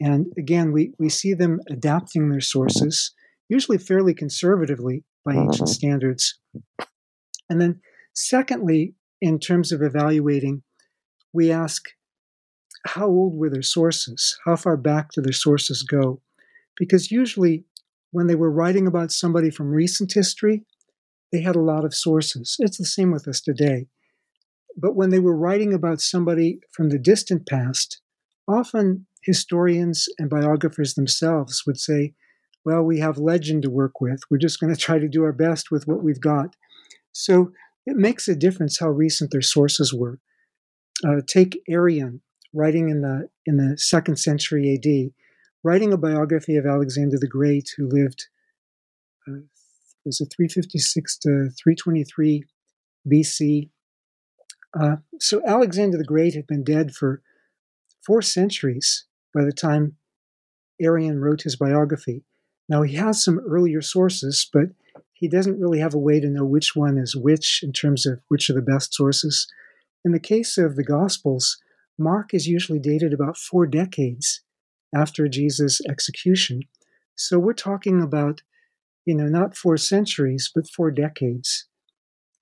And 0.00 0.32
again, 0.38 0.72
we, 0.72 0.94
we 0.98 1.10
see 1.10 1.34
them 1.34 1.60
adapting 1.68 2.30
their 2.30 2.40
sources, 2.40 3.12
usually 3.48 3.76
fairly 3.76 4.14
conservatively 4.14 5.04
by 5.26 5.34
ancient 5.34 5.54
mm-hmm. 5.54 5.66
standards. 5.66 6.38
And 7.50 7.60
then, 7.60 7.80
secondly, 8.14 8.94
in 9.20 9.38
terms 9.38 9.72
of 9.72 9.82
evaluating, 9.82 10.62
we 11.32 11.50
ask 11.50 11.84
how 12.86 13.06
old 13.06 13.36
were 13.36 13.50
their 13.50 13.62
sources? 13.62 14.38
How 14.44 14.56
far 14.56 14.76
back 14.76 15.10
do 15.10 15.20
their 15.20 15.32
sources 15.32 15.82
go? 15.82 16.22
Because 16.78 17.10
usually, 17.10 17.64
when 18.12 18.28
they 18.28 18.36
were 18.36 18.50
writing 18.50 18.86
about 18.86 19.10
somebody 19.10 19.50
from 19.50 19.70
recent 19.70 20.12
history, 20.12 20.64
they 21.32 21.40
had 21.40 21.56
a 21.56 21.60
lot 21.60 21.84
of 21.84 21.94
sources. 21.94 22.56
It's 22.60 22.78
the 22.78 22.84
same 22.84 23.10
with 23.10 23.26
us 23.26 23.40
today. 23.40 23.88
But 24.76 24.94
when 24.94 25.10
they 25.10 25.18
were 25.18 25.36
writing 25.36 25.74
about 25.74 26.00
somebody 26.00 26.60
from 26.70 26.90
the 26.90 26.98
distant 26.98 27.46
past, 27.48 28.00
often 28.46 29.06
historians 29.24 30.06
and 30.18 30.30
biographers 30.30 30.94
themselves 30.94 31.64
would 31.66 31.80
say, 31.80 32.14
well, 32.66 32.82
we 32.82 32.98
have 32.98 33.16
legend 33.16 33.62
to 33.62 33.70
work 33.70 34.00
with. 34.00 34.20
We're 34.28 34.38
just 34.38 34.58
going 34.58 34.74
to 34.74 34.80
try 34.80 34.98
to 34.98 35.08
do 35.08 35.22
our 35.22 35.32
best 35.32 35.70
with 35.70 35.86
what 35.86 36.02
we've 36.02 36.20
got. 36.20 36.56
So 37.12 37.52
it 37.86 37.94
makes 37.94 38.26
a 38.26 38.34
difference 38.34 38.80
how 38.80 38.88
recent 38.88 39.30
their 39.30 39.40
sources 39.40 39.94
were. 39.94 40.18
Uh, 41.06 41.20
take 41.24 41.62
Arrian, 41.70 42.22
writing 42.52 42.88
in 42.88 43.02
the 43.02 43.28
in 43.46 43.58
the 43.58 43.78
second 43.78 44.16
century 44.16 44.74
AD, 44.74 45.12
writing 45.62 45.92
a 45.92 45.96
biography 45.96 46.56
of 46.56 46.66
Alexander 46.66 47.16
the 47.20 47.28
Great, 47.28 47.70
who 47.76 47.88
lived 47.88 48.26
uh, 49.28 49.42
was 50.04 50.20
it 50.20 50.32
356 50.36 51.18
to 51.18 51.28
323 51.62 52.42
BC. 53.08 53.70
Uh, 54.78 54.96
so 55.20 55.40
Alexander 55.46 55.98
the 55.98 56.04
Great 56.04 56.34
had 56.34 56.48
been 56.48 56.64
dead 56.64 56.92
for 56.92 57.22
four 58.04 58.22
centuries 58.22 59.04
by 59.32 59.44
the 59.44 59.52
time 59.52 59.96
Arrian 60.82 61.20
wrote 61.20 61.42
his 61.42 61.54
biography. 61.54 62.24
Now 62.68 62.82
he 62.82 62.94
has 62.94 63.22
some 63.22 63.40
earlier 63.48 63.80
sources, 63.80 64.48
but 64.52 64.66
he 65.12 65.28
doesn't 65.28 65.60
really 65.60 65.78
have 65.78 65.94
a 65.94 65.98
way 65.98 66.20
to 66.20 66.28
know 66.28 66.44
which 66.44 66.76
one 66.76 66.98
is 66.98 67.16
which 67.16 67.60
in 67.62 67.72
terms 67.72 68.06
of 68.06 68.20
which 68.28 68.50
are 68.50 68.54
the 68.54 68.62
best 68.62 68.92
sources. 68.92 69.46
In 70.04 70.12
the 70.12 70.20
case 70.20 70.58
of 70.58 70.76
the 70.76 70.84
Gospels, 70.84 71.58
Mark 71.98 72.34
is 72.34 72.46
usually 72.46 72.78
dated 72.78 73.12
about 73.12 73.38
four 73.38 73.66
decades 73.66 74.42
after 74.94 75.28
Jesus' 75.28 75.80
execution. 75.88 76.62
So 77.16 77.38
we're 77.38 77.54
talking 77.54 78.02
about, 78.02 78.42
you 79.06 79.14
know, 79.14 79.26
not 79.26 79.56
four 79.56 79.76
centuries, 79.76 80.50
but 80.54 80.68
four 80.68 80.90
decades. 80.90 81.66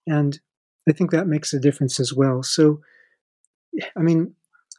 And 0.07 0.41
I 0.89 0.93
think 0.93 1.11
that 1.11 1.29
makes 1.29 1.53
a 1.53 1.61
difference 1.61 2.01
as 2.01 2.13
well. 2.13 2.43
So, 2.43 2.81
I 3.97 4.01
mean, 4.01 4.35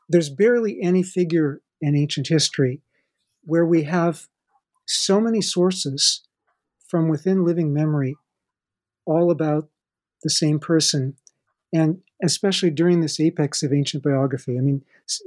there's 0.10 0.30
barely 0.30 0.80
any 0.82 1.02
figure 1.02 1.62
in 1.82 1.96
ancient 1.96 2.28
history 2.28 2.82
where 3.44 3.66
we 3.66 3.84
have 3.84 4.28
so 4.86 5.20
many 5.20 5.42
sources 5.42 6.22
from 6.88 7.10
within 7.10 7.44
living 7.44 7.74
memory 7.74 8.16
all 9.06 9.32
about 9.32 9.70
the 10.24 10.30
same 10.30 10.60
person 10.60 11.16
and 11.74 12.02
especially 12.24 12.70
during 12.70 13.02
this 13.02 13.20
apex 13.20 13.62
of 13.62 13.74
ancient 13.74 14.04
biography. 14.04 14.58
I 14.58 14.62
mean, 14.62 14.84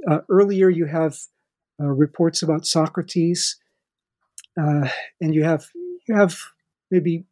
uh, 0.09 0.19
earlier 0.29 0.69
you 0.69 0.85
have 0.85 1.17
uh, 1.79 1.85
reports 1.85 2.41
about 2.41 2.65
Socrates, 2.65 3.57
uh, 4.59 4.89
and 5.21 5.33
you 5.33 5.43
have 5.43 5.67
you 6.07 6.15
have 6.15 6.37
maybe 6.89 7.25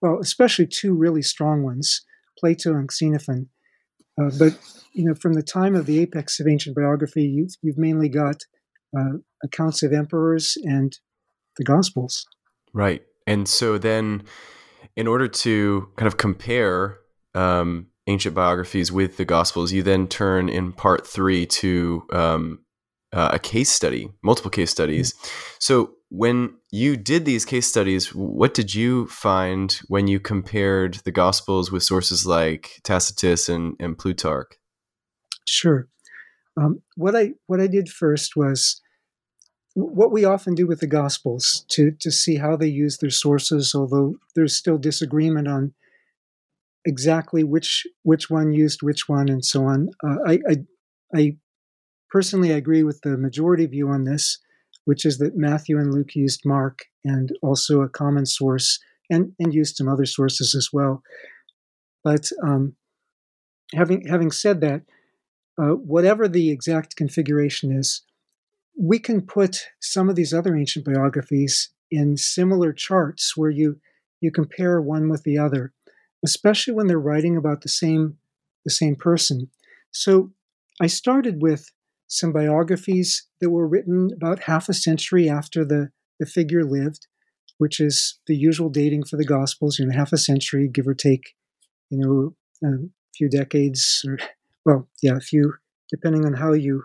well, 0.00 0.18
especially 0.20 0.66
two 0.66 0.94
really 0.94 1.22
strong 1.22 1.62
ones, 1.62 2.02
Plato 2.38 2.74
and 2.74 2.90
Xenophon. 2.90 3.48
Uh, 4.20 4.30
but 4.38 4.56
you 4.92 5.04
know, 5.04 5.14
from 5.14 5.32
the 5.32 5.42
time 5.42 5.74
of 5.74 5.86
the 5.86 5.98
apex 5.98 6.38
of 6.38 6.46
ancient 6.46 6.76
biography, 6.76 7.24
you've 7.24 7.56
you've 7.62 7.78
mainly 7.78 8.08
got 8.08 8.44
uh, 8.96 9.18
accounts 9.42 9.82
of 9.82 9.92
emperors 9.92 10.56
and 10.62 10.98
the 11.56 11.64
Gospels. 11.64 12.26
Right, 12.72 13.02
and 13.26 13.48
so 13.48 13.78
then, 13.78 14.24
in 14.96 15.06
order 15.06 15.28
to 15.28 15.88
kind 15.96 16.06
of 16.06 16.16
compare 16.16 16.98
um, 17.34 17.88
ancient 18.06 18.34
biographies 18.34 18.92
with 18.92 19.16
the 19.16 19.24
Gospels, 19.24 19.72
you 19.72 19.82
then 19.82 20.06
turn 20.06 20.48
in 20.48 20.72
part 20.72 21.06
three 21.06 21.46
to 21.46 22.04
um, 22.12 22.58
uh, 23.12 23.30
a 23.32 23.38
case 23.38 23.70
study, 23.70 24.10
multiple 24.22 24.50
case 24.50 24.70
studies. 24.70 25.12
Mm-hmm. 25.12 25.28
So 25.60 25.94
when 26.10 26.54
you 26.70 26.96
did 26.96 27.24
these 27.24 27.44
case 27.44 27.66
studies, 27.66 28.14
what 28.14 28.54
did 28.54 28.74
you 28.74 29.06
find 29.06 29.80
when 29.88 30.06
you 30.06 30.20
compared 30.20 30.94
the 31.04 31.12
Gospels 31.12 31.72
with 31.72 31.82
sources 31.82 32.26
like 32.26 32.80
Tacitus 32.84 33.48
and, 33.48 33.76
and 33.80 33.96
Plutarch? 33.96 34.52
Sure. 35.46 35.88
Um, 36.56 36.82
what 36.96 37.16
I 37.16 37.32
what 37.46 37.60
I 37.60 37.66
did 37.66 37.88
first 37.88 38.36
was 38.36 38.80
what 39.74 40.12
we 40.12 40.24
often 40.24 40.54
do 40.54 40.66
with 40.66 40.80
the 40.80 40.86
Gospels 40.86 41.64
to 41.68 41.92
to 42.00 42.10
see 42.10 42.36
how 42.36 42.56
they 42.56 42.68
use 42.68 42.98
their 42.98 43.10
sources, 43.10 43.74
although 43.74 44.16
there's 44.34 44.56
still 44.56 44.78
disagreement 44.78 45.48
on 45.48 45.74
exactly 46.84 47.44
which 47.44 47.86
which 48.02 48.30
one 48.30 48.52
used 48.52 48.82
which 48.82 49.08
one 49.08 49.28
and 49.28 49.44
so 49.44 49.64
on. 49.64 49.90
Uh, 50.02 50.16
I, 50.26 50.38
I, 50.48 50.56
I 51.14 51.36
personally 52.10 52.52
agree 52.52 52.82
with 52.82 53.00
the 53.02 53.16
majority 53.16 53.66
view 53.66 53.88
on 53.88 54.04
this 54.04 54.38
which 54.84 55.04
is 55.04 55.18
that 55.18 55.36
Matthew 55.36 55.78
and 55.78 55.92
Luke 55.92 56.14
used 56.14 56.42
Mark 56.44 56.86
and 57.04 57.30
also 57.42 57.80
a 57.80 57.88
common 57.88 58.26
source 58.26 58.78
and, 59.10 59.32
and 59.38 59.54
used 59.54 59.76
some 59.76 59.88
other 59.88 60.06
sources 60.06 60.54
as 60.54 60.70
well. 60.72 61.02
But 62.02 62.28
um, 62.42 62.74
having 63.74 64.06
having 64.06 64.30
said 64.30 64.60
that, 64.60 64.82
uh, 65.58 65.74
whatever 65.74 66.28
the 66.28 66.50
exact 66.50 66.96
configuration 66.96 67.72
is, 67.72 68.02
we 68.78 68.98
can 68.98 69.22
put 69.22 69.66
some 69.80 70.08
of 70.08 70.16
these 70.16 70.34
other 70.34 70.56
ancient 70.56 70.84
biographies 70.84 71.70
in 71.90 72.16
similar 72.16 72.72
charts 72.72 73.36
where 73.36 73.50
you 73.50 73.80
you 74.20 74.30
compare 74.30 74.80
one 74.80 75.08
with 75.08 75.22
the 75.24 75.36
other, 75.36 75.72
especially 76.24 76.72
when 76.72 76.86
they're 76.86 76.98
writing 76.98 77.36
about 77.36 77.60
the 77.60 77.68
same 77.68 78.16
the 78.64 78.70
same 78.70 78.96
person. 78.96 79.50
So 79.92 80.32
I 80.80 80.86
started 80.88 81.42
with 81.42 81.70
some 82.08 82.32
biographies 82.32 83.26
that 83.40 83.50
were 83.50 83.66
written 83.66 84.10
about 84.14 84.44
half 84.44 84.68
a 84.68 84.74
century 84.74 85.28
after 85.28 85.64
the, 85.64 85.90
the 86.18 86.26
figure 86.26 86.64
lived, 86.64 87.06
which 87.58 87.80
is 87.80 88.18
the 88.26 88.36
usual 88.36 88.68
dating 88.68 89.04
for 89.04 89.16
the 89.16 89.24
Gospels, 89.24 89.78
you 89.78 89.86
know, 89.86 89.96
half 89.96 90.12
a 90.12 90.18
century, 90.18 90.68
give 90.68 90.86
or 90.86 90.94
take, 90.94 91.34
you 91.90 91.98
know, 91.98 92.68
a 92.68 92.88
few 93.14 93.28
decades, 93.28 94.04
or, 94.06 94.18
well, 94.64 94.88
yeah, 95.02 95.16
a 95.16 95.20
few, 95.20 95.54
depending 95.90 96.24
on 96.24 96.34
how 96.34 96.52
you, 96.52 96.84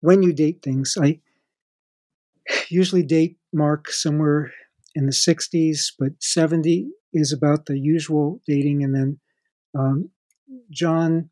when 0.00 0.22
you 0.22 0.32
date 0.32 0.62
things. 0.62 0.96
I 1.00 1.20
usually 2.68 3.02
date 3.02 3.36
Mark 3.52 3.90
somewhere 3.90 4.52
in 4.94 5.06
the 5.06 5.12
60s, 5.12 5.92
but 5.98 6.12
70 6.20 6.88
is 7.12 7.32
about 7.32 7.66
the 7.66 7.78
usual 7.78 8.40
dating, 8.46 8.82
and 8.82 8.94
then 8.94 9.18
um, 9.78 10.10
John 10.70 11.30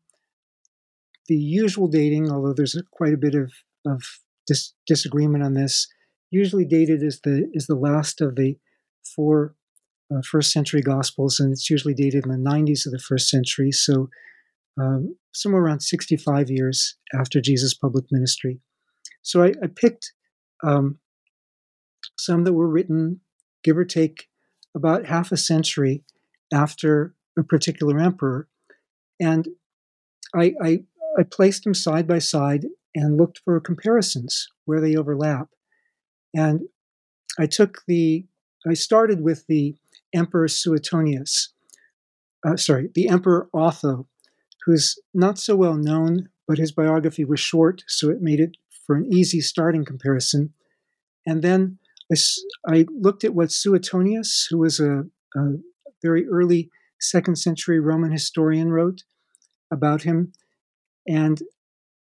the 1.27 1.35
usual 1.35 1.87
dating, 1.87 2.31
although 2.31 2.53
there's 2.53 2.75
a, 2.75 2.83
quite 2.91 3.13
a 3.13 3.17
bit 3.17 3.35
of, 3.35 3.51
of 3.85 4.01
dis- 4.47 4.73
disagreement 4.85 5.43
on 5.43 5.53
this, 5.53 5.87
usually 6.31 6.65
dated 6.65 7.03
as 7.03 7.19
the 7.23 7.49
is 7.53 7.67
the 7.67 7.75
last 7.75 8.21
of 8.21 8.35
the 8.35 8.57
four 9.15 9.55
uh, 10.13 10.21
first 10.21 10.51
century 10.51 10.81
gospels, 10.81 11.39
and 11.39 11.51
it's 11.51 11.69
usually 11.69 11.93
dated 11.93 12.25
in 12.25 12.31
the 12.31 12.49
90s 12.49 12.85
of 12.85 12.91
the 12.91 12.99
first 12.99 13.29
century, 13.29 13.71
so 13.71 14.09
um, 14.79 15.15
somewhere 15.33 15.61
around 15.61 15.81
65 15.81 16.49
years 16.49 16.95
after 17.13 17.41
Jesus' 17.41 17.73
public 17.73 18.05
ministry. 18.11 18.59
So 19.21 19.43
I, 19.43 19.47
I 19.63 19.67
picked 19.73 20.13
um, 20.63 20.97
some 22.17 22.43
that 22.43 22.53
were 22.53 22.69
written, 22.69 23.21
give 23.63 23.77
or 23.77 23.85
take, 23.85 24.27
about 24.75 25.05
half 25.05 25.31
a 25.31 25.37
century 25.37 26.03
after 26.53 27.15
a 27.37 27.43
particular 27.43 27.99
emperor, 27.99 28.47
and 29.19 29.47
I, 30.35 30.53
I 30.61 30.79
I 31.17 31.23
placed 31.23 31.63
them 31.63 31.73
side 31.73 32.07
by 32.07 32.19
side 32.19 32.67
and 32.93 33.17
looked 33.17 33.39
for 33.43 33.59
comparisons 33.59 34.47
where 34.65 34.79
they 34.79 34.95
overlap. 34.95 35.49
And 36.33 36.61
I 37.39 37.47
took 37.47 37.83
the, 37.87 38.25
I 38.67 38.73
started 38.73 39.21
with 39.21 39.45
the 39.47 39.75
Emperor 40.13 40.47
Suetonius, 40.47 41.53
uh, 42.45 42.55
sorry, 42.55 42.89
the 42.93 43.09
Emperor 43.09 43.49
Otho, 43.53 44.07
who's 44.67 44.99
not 45.13 45.39
so 45.39 45.55
well 45.55 45.75
known, 45.75 46.27
but 46.45 46.57
his 46.57 46.73
biography 46.73 47.23
was 47.23 47.39
short, 47.39 47.83
so 47.87 48.09
it 48.09 48.21
made 48.21 48.41
it 48.41 48.57
for 48.85 48.97
an 48.97 49.07
easy 49.11 49.39
starting 49.39 49.85
comparison. 49.85 50.53
And 51.25 51.41
then 51.41 51.79
I, 52.11 52.17
I 52.67 52.85
looked 52.99 53.23
at 53.23 53.33
what 53.33 53.51
Suetonius, 53.51 54.47
who 54.49 54.59
was 54.59 54.79
a, 54.81 55.05
a 55.35 55.41
very 56.03 56.27
early 56.27 56.69
second 56.99 57.37
century 57.37 57.79
Roman 57.79 58.11
historian, 58.11 58.69
wrote 58.69 59.03
about 59.71 60.03
him 60.03 60.33
and 61.07 61.41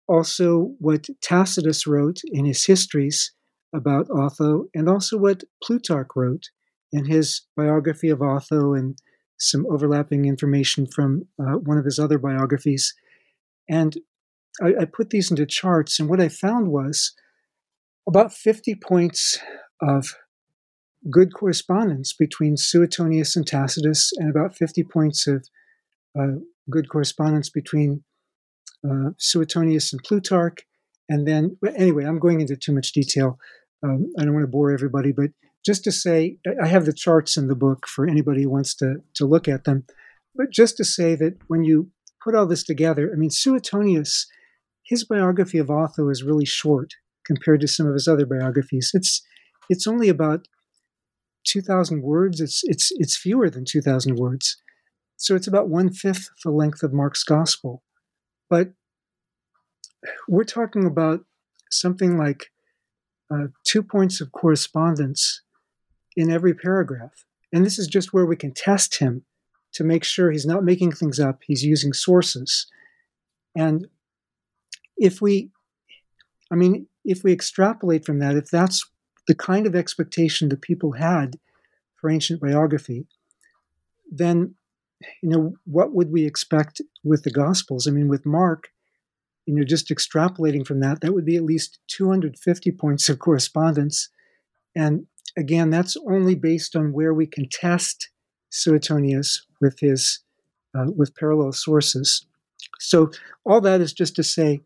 also 0.08 0.76
what 0.80 1.08
Tacitus 1.22 1.88
wrote 1.88 2.22
in 2.26 2.46
his 2.46 2.66
histories 2.66 3.34
about 3.74 4.08
Otho, 4.12 4.66
and 4.76 4.88
also 4.88 5.18
what 5.18 5.44
Plutarch 5.64 6.10
wrote 6.16 6.50
in 6.92 7.06
his 7.06 7.42
biography 7.58 8.10
of 8.10 8.22
Otho 8.22 8.76
and 8.76 8.96
some 9.44 9.66
overlapping 9.70 10.26
information 10.26 10.88
from 10.88 11.28
uh, 11.40 11.58
one 11.58 11.78
of 11.78 11.86
his 11.86 12.00
other 12.00 12.18
biographies. 12.18 12.94
And 13.70 13.98
I, 14.62 14.74
I 14.82 14.86
put 14.86 15.10
these 15.10 15.30
into 15.30 15.46
charts, 15.46 16.00
and 16.00 16.10
what 16.10 16.22
I 16.22 16.30
found 16.30 16.70
was 16.70 17.14
about 18.08 18.34
50 18.34 18.76
points 18.76 19.40
of 19.82 20.16
good 21.10 21.34
correspondence 21.34 22.14
between 22.14 22.56
Suetonius 22.58 23.36
and 23.36 23.46
Tacitus, 23.46 24.12
and 24.18 24.30
about 24.30 24.56
50 24.56 24.84
points 24.84 25.28
of 25.28 25.48
uh, 26.18 26.40
good 26.70 26.90
correspondence 26.90 27.50
between 27.50 28.04
uh, 28.88 29.12
Suetonius 29.18 29.92
and 29.92 30.04
Plutarch. 30.04 30.60
And 31.10 31.28
then, 31.28 31.58
anyway, 31.76 32.06
I'm 32.06 32.20
going 32.20 32.42
into 32.42 32.56
too 32.56 32.74
much 32.74 32.94
detail. 32.94 33.38
Um, 33.84 34.14
I 34.18 34.24
don't 34.24 34.34
want 34.34 34.44
to 34.44 34.52
bore 34.52 34.72
everybody, 34.72 35.12
but 35.12 35.32
just 35.66 35.84
to 35.86 35.92
say, 35.92 36.38
I 36.62 36.68
have 36.68 36.86
the 36.86 36.94
charts 36.94 37.38
in 37.38 37.48
the 37.48 37.56
book 37.56 37.88
for 37.88 38.08
anybody 38.08 38.44
who 38.44 38.50
wants 38.50 38.76
to, 38.76 38.98
to 39.16 39.26
look 39.26 39.48
at 39.48 39.64
them. 39.64 39.86
But 40.36 40.52
just 40.52 40.78
to 40.78 40.84
say 40.84 41.16
that 41.16 41.38
when 41.48 41.64
you 41.64 41.92
put 42.24 42.36
all 42.36 42.46
this 42.46 42.64
together, 42.64 43.10
I 43.14 43.18
mean, 43.18 43.30
Suetonius, 43.30 44.28
his 44.86 45.06
biography 45.06 45.58
of 45.58 45.70
Otho 45.70 46.10
is 46.10 46.24
really 46.24 46.46
short 46.46 46.94
compared 47.26 47.62
to 47.62 47.68
some 47.68 47.88
of 47.88 47.94
his 47.94 48.08
other 48.08 48.26
biographies. 48.26 48.92
It's 48.94 49.22
it's 49.70 49.88
only 49.88 50.10
about 50.10 50.48
2,000 51.46 52.02
words. 52.02 52.42
It's 52.42 52.62
it's 52.64 52.92
it's 52.96 53.16
fewer 53.16 53.50
than 53.50 53.64
2,000 53.66 54.16
words, 54.16 54.58
so 55.16 55.36
it's 55.36 55.48
about 55.48 55.70
one 55.70 55.92
fifth 55.92 56.30
the 56.44 56.52
length 56.52 56.84
of 56.84 56.94
Mark's 56.94 57.24
Gospel. 57.24 57.84
But 58.50 58.74
we're 60.28 60.44
talking 60.44 60.86
about 60.86 61.22
something 61.72 62.18
like 62.18 62.48
uh, 63.34 63.48
two 63.64 63.84
points 63.84 64.20
of 64.20 64.34
correspondence 64.34 65.43
in 66.16 66.32
every 66.32 66.54
paragraph. 66.54 67.26
And 67.52 67.66
this 67.66 67.78
is 67.78 67.88
just 67.88 68.14
where 68.14 68.26
we 68.26 68.36
can 68.36 68.54
test 68.54 69.00
him 69.00 69.24
to 69.74 69.84
make 69.84 70.04
sure 70.04 70.32
he's 70.32 70.46
not 70.46 70.64
making 70.64 70.92
things 70.92 71.20
up, 71.20 71.42
he's 71.46 71.64
using 71.64 71.94
sources. 71.94 72.68
And 73.56 73.88
if 74.98 75.22
we, 75.22 75.50
I 76.52 76.56
mean, 76.56 76.88
if 77.04 77.24
we 77.24 77.32
extrapolate 77.32 78.06
from 78.06 78.20
that, 78.20 78.36
if 78.36 78.50
that's 78.50 78.86
the 79.28 79.36
kind 79.36 79.66
of 79.66 79.76
expectation 79.76 80.50
that 80.50 80.62
people 80.62 80.94
had 80.94 81.38
for 81.96 82.10
ancient 82.10 82.42
biography, 82.42 83.08
then 84.12 84.56
you 85.22 85.30
know, 85.30 85.56
what 85.66 85.94
would 85.94 86.12
we 86.12 86.26
expect 86.26 86.82
with 87.04 87.24
the 87.24 87.32
Gospels? 87.32 87.88
I 87.88 87.92
mean, 87.92 88.08
with 88.08 88.26
Mark, 88.26 88.70
you 89.46 89.54
know, 89.54 89.64
just 89.64 89.90
extrapolating 89.90 90.66
from 90.66 90.80
that, 90.80 91.02
that 91.02 91.14
would 91.14 91.26
be 91.26 91.36
at 91.36 91.44
least 91.44 91.80
250 91.88 92.72
points 92.72 93.10
of 93.10 93.20
correspondence. 93.20 94.10
And 94.76 95.06
again, 95.38 95.70
that's 95.70 95.98
only 96.10 96.36
based 96.36 96.76
on 96.76 96.94
where 96.94 97.14
we 97.14 97.28
can 97.28 97.48
test 97.50 98.10
Suetonius 98.50 99.46
with 99.62 99.80
his 99.80 100.20
uh, 100.76 100.86
with 100.96 101.16
parallel 101.16 101.52
sources. 101.52 102.26
So 102.80 103.12
all 103.46 103.62
that 103.62 103.82
is 103.82 103.94
just 103.94 104.16
to 104.16 104.24
say 104.24 104.62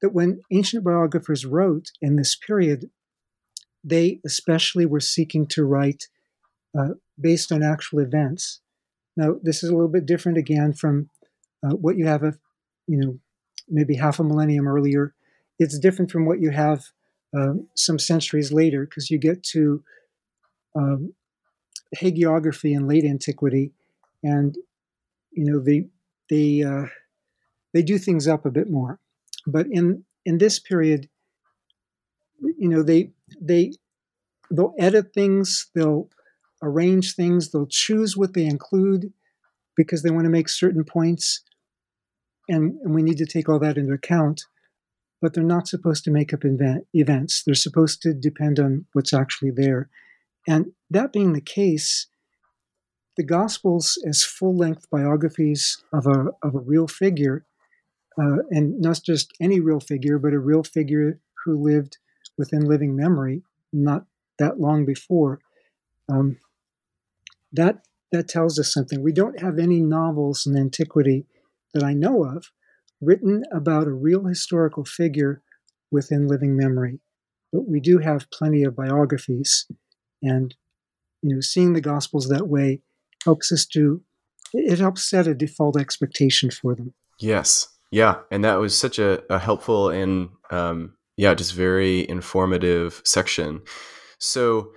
that 0.00 0.12
when 0.12 0.40
ancient 0.50 0.84
biographers 0.84 1.46
wrote 1.46 1.90
in 2.00 2.16
this 2.16 2.36
period, 2.36 2.90
they 3.84 4.20
especially 4.24 4.86
were 4.86 5.00
seeking 5.00 5.46
to 5.48 5.64
write 5.64 6.08
uh, 6.78 6.94
based 7.20 7.52
on 7.52 7.62
actual 7.62 8.00
events. 8.00 8.60
Now, 9.16 9.36
this 9.42 9.62
is 9.62 9.70
a 9.70 9.74
little 9.74 9.88
bit 9.90 10.06
different 10.06 10.38
again 10.38 10.72
from 10.72 11.10
uh, 11.64 11.74
what 11.74 11.96
you 11.96 12.06
have, 12.06 12.22
a, 12.22 12.34
you 12.86 12.98
know, 12.98 13.18
maybe 13.68 13.94
half 13.94 14.18
a 14.18 14.24
millennium 14.24 14.66
earlier. 14.66 15.14
It's 15.58 15.78
different 15.78 16.10
from 16.10 16.26
what 16.26 16.40
you 16.40 16.50
have 16.50 16.84
uh, 17.36 17.54
some 17.76 17.98
centuries 17.98 18.52
later 18.52 18.84
because 18.84 19.10
you 19.10 19.18
get 19.18 19.42
to 19.44 19.82
um, 20.74 21.12
hagiography 21.96 22.74
in 22.74 22.86
late 22.86 23.04
antiquity, 23.04 23.72
and 24.22 24.56
you 25.32 25.44
know 25.44 25.60
they 25.60 25.86
they 26.30 26.62
uh, 26.62 26.86
they 27.72 27.82
do 27.82 27.98
things 27.98 28.26
up 28.28 28.46
a 28.46 28.50
bit 28.50 28.70
more. 28.70 28.98
But 29.46 29.66
in 29.70 30.04
in 30.24 30.38
this 30.38 30.58
period, 30.58 31.08
you 32.40 32.68
know 32.68 32.82
they 32.82 33.10
they 33.40 33.72
they'll 34.50 34.74
edit 34.78 35.12
things, 35.14 35.70
they'll 35.74 36.08
arrange 36.62 37.14
things, 37.14 37.50
they'll 37.50 37.66
choose 37.66 38.16
what 38.16 38.34
they 38.34 38.44
include 38.44 39.12
because 39.76 40.02
they 40.02 40.10
want 40.10 40.24
to 40.24 40.30
make 40.30 40.48
certain 40.48 40.84
points, 40.84 41.42
and, 42.48 42.78
and 42.82 42.94
we 42.94 43.02
need 43.02 43.16
to 43.18 43.26
take 43.26 43.48
all 43.48 43.58
that 43.58 43.78
into 43.78 43.92
account. 43.92 44.44
But 45.20 45.34
they're 45.34 45.44
not 45.44 45.68
supposed 45.68 46.04
to 46.04 46.10
make 46.10 46.32
up 46.34 46.44
event, 46.44 46.86
events. 46.92 47.44
They're 47.44 47.54
supposed 47.54 48.02
to 48.02 48.12
depend 48.12 48.58
on 48.58 48.86
what's 48.92 49.12
actually 49.12 49.52
there. 49.52 49.88
And 50.46 50.72
that 50.90 51.12
being 51.12 51.32
the 51.32 51.40
case, 51.40 52.06
the 53.16 53.24
Gospels 53.24 54.02
as 54.06 54.24
full 54.24 54.56
length 54.56 54.88
biographies 54.90 55.82
of 55.92 56.06
a, 56.06 56.30
of 56.42 56.54
a 56.54 56.60
real 56.60 56.88
figure, 56.88 57.44
uh, 58.18 58.38
and 58.50 58.80
not 58.80 59.00
just 59.04 59.32
any 59.40 59.60
real 59.60 59.80
figure, 59.80 60.18
but 60.18 60.32
a 60.32 60.38
real 60.38 60.62
figure 60.62 61.20
who 61.44 61.62
lived 61.62 61.98
within 62.36 62.64
living 62.64 62.96
memory 62.96 63.42
not 63.72 64.04
that 64.38 64.60
long 64.60 64.84
before. 64.84 65.40
Um, 66.08 66.38
that 67.52 67.84
that 68.10 68.28
tells 68.28 68.58
us 68.58 68.72
something. 68.72 69.02
We 69.02 69.12
don't 69.12 69.40
have 69.40 69.58
any 69.58 69.80
novels 69.80 70.46
in 70.46 70.56
antiquity 70.56 71.24
that 71.72 71.82
I 71.82 71.94
know 71.94 72.24
of 72.24 72.50
written 73.00 73.42
about 73.50 73.86
a 73.86 73.92
real 73.92 74.26
historical 74.26 74.84
figure 74.84 75.42
within 75.90 76.28
living 76.28 76.56
memory, 76.56 77.00
but 77.52 77.66
we 77.66 77.80
do 77.80 77.98
have 77.98 78.30
plenty 78.30 78.62
of 78.64 78.76
biographies, 78.76 79.66
and 80.22 80.54
you 81.22 81.34
know, 81.34 81.40
seeing 81.40 81.72
the 81.72 81.80
Gospels 81.80 82.28
that 82.28 82.48
way 82.48 82.80
helps 83.24 83.52
us 83.52 83.66
to 83.66 84.02
it 84.54 84.78
helps 84.78 85.08
set 85.08 85.26
a 85.26 85.34
default 85.34 85.78
expectation 85.80 86.50
for 86.50 86.74
them. 86.74 86.92
Yes, 87.18 87.68
yeah, 87.90 88.16
and 88.30 88.44
that 88.44 88.56
was 88.56 88.76
such 88.76 88.98
a, 88.98 89.22
a 89.32 89.38
helpful 89.38 89.88
and 89.88 90.28
um, 90.50 90.94
yeah, 91.16 91.34
just 91.34 91.54
very 91.54 92.08
informative 92.08 93.00
section. 93.04 93.62
So 94.18 94.72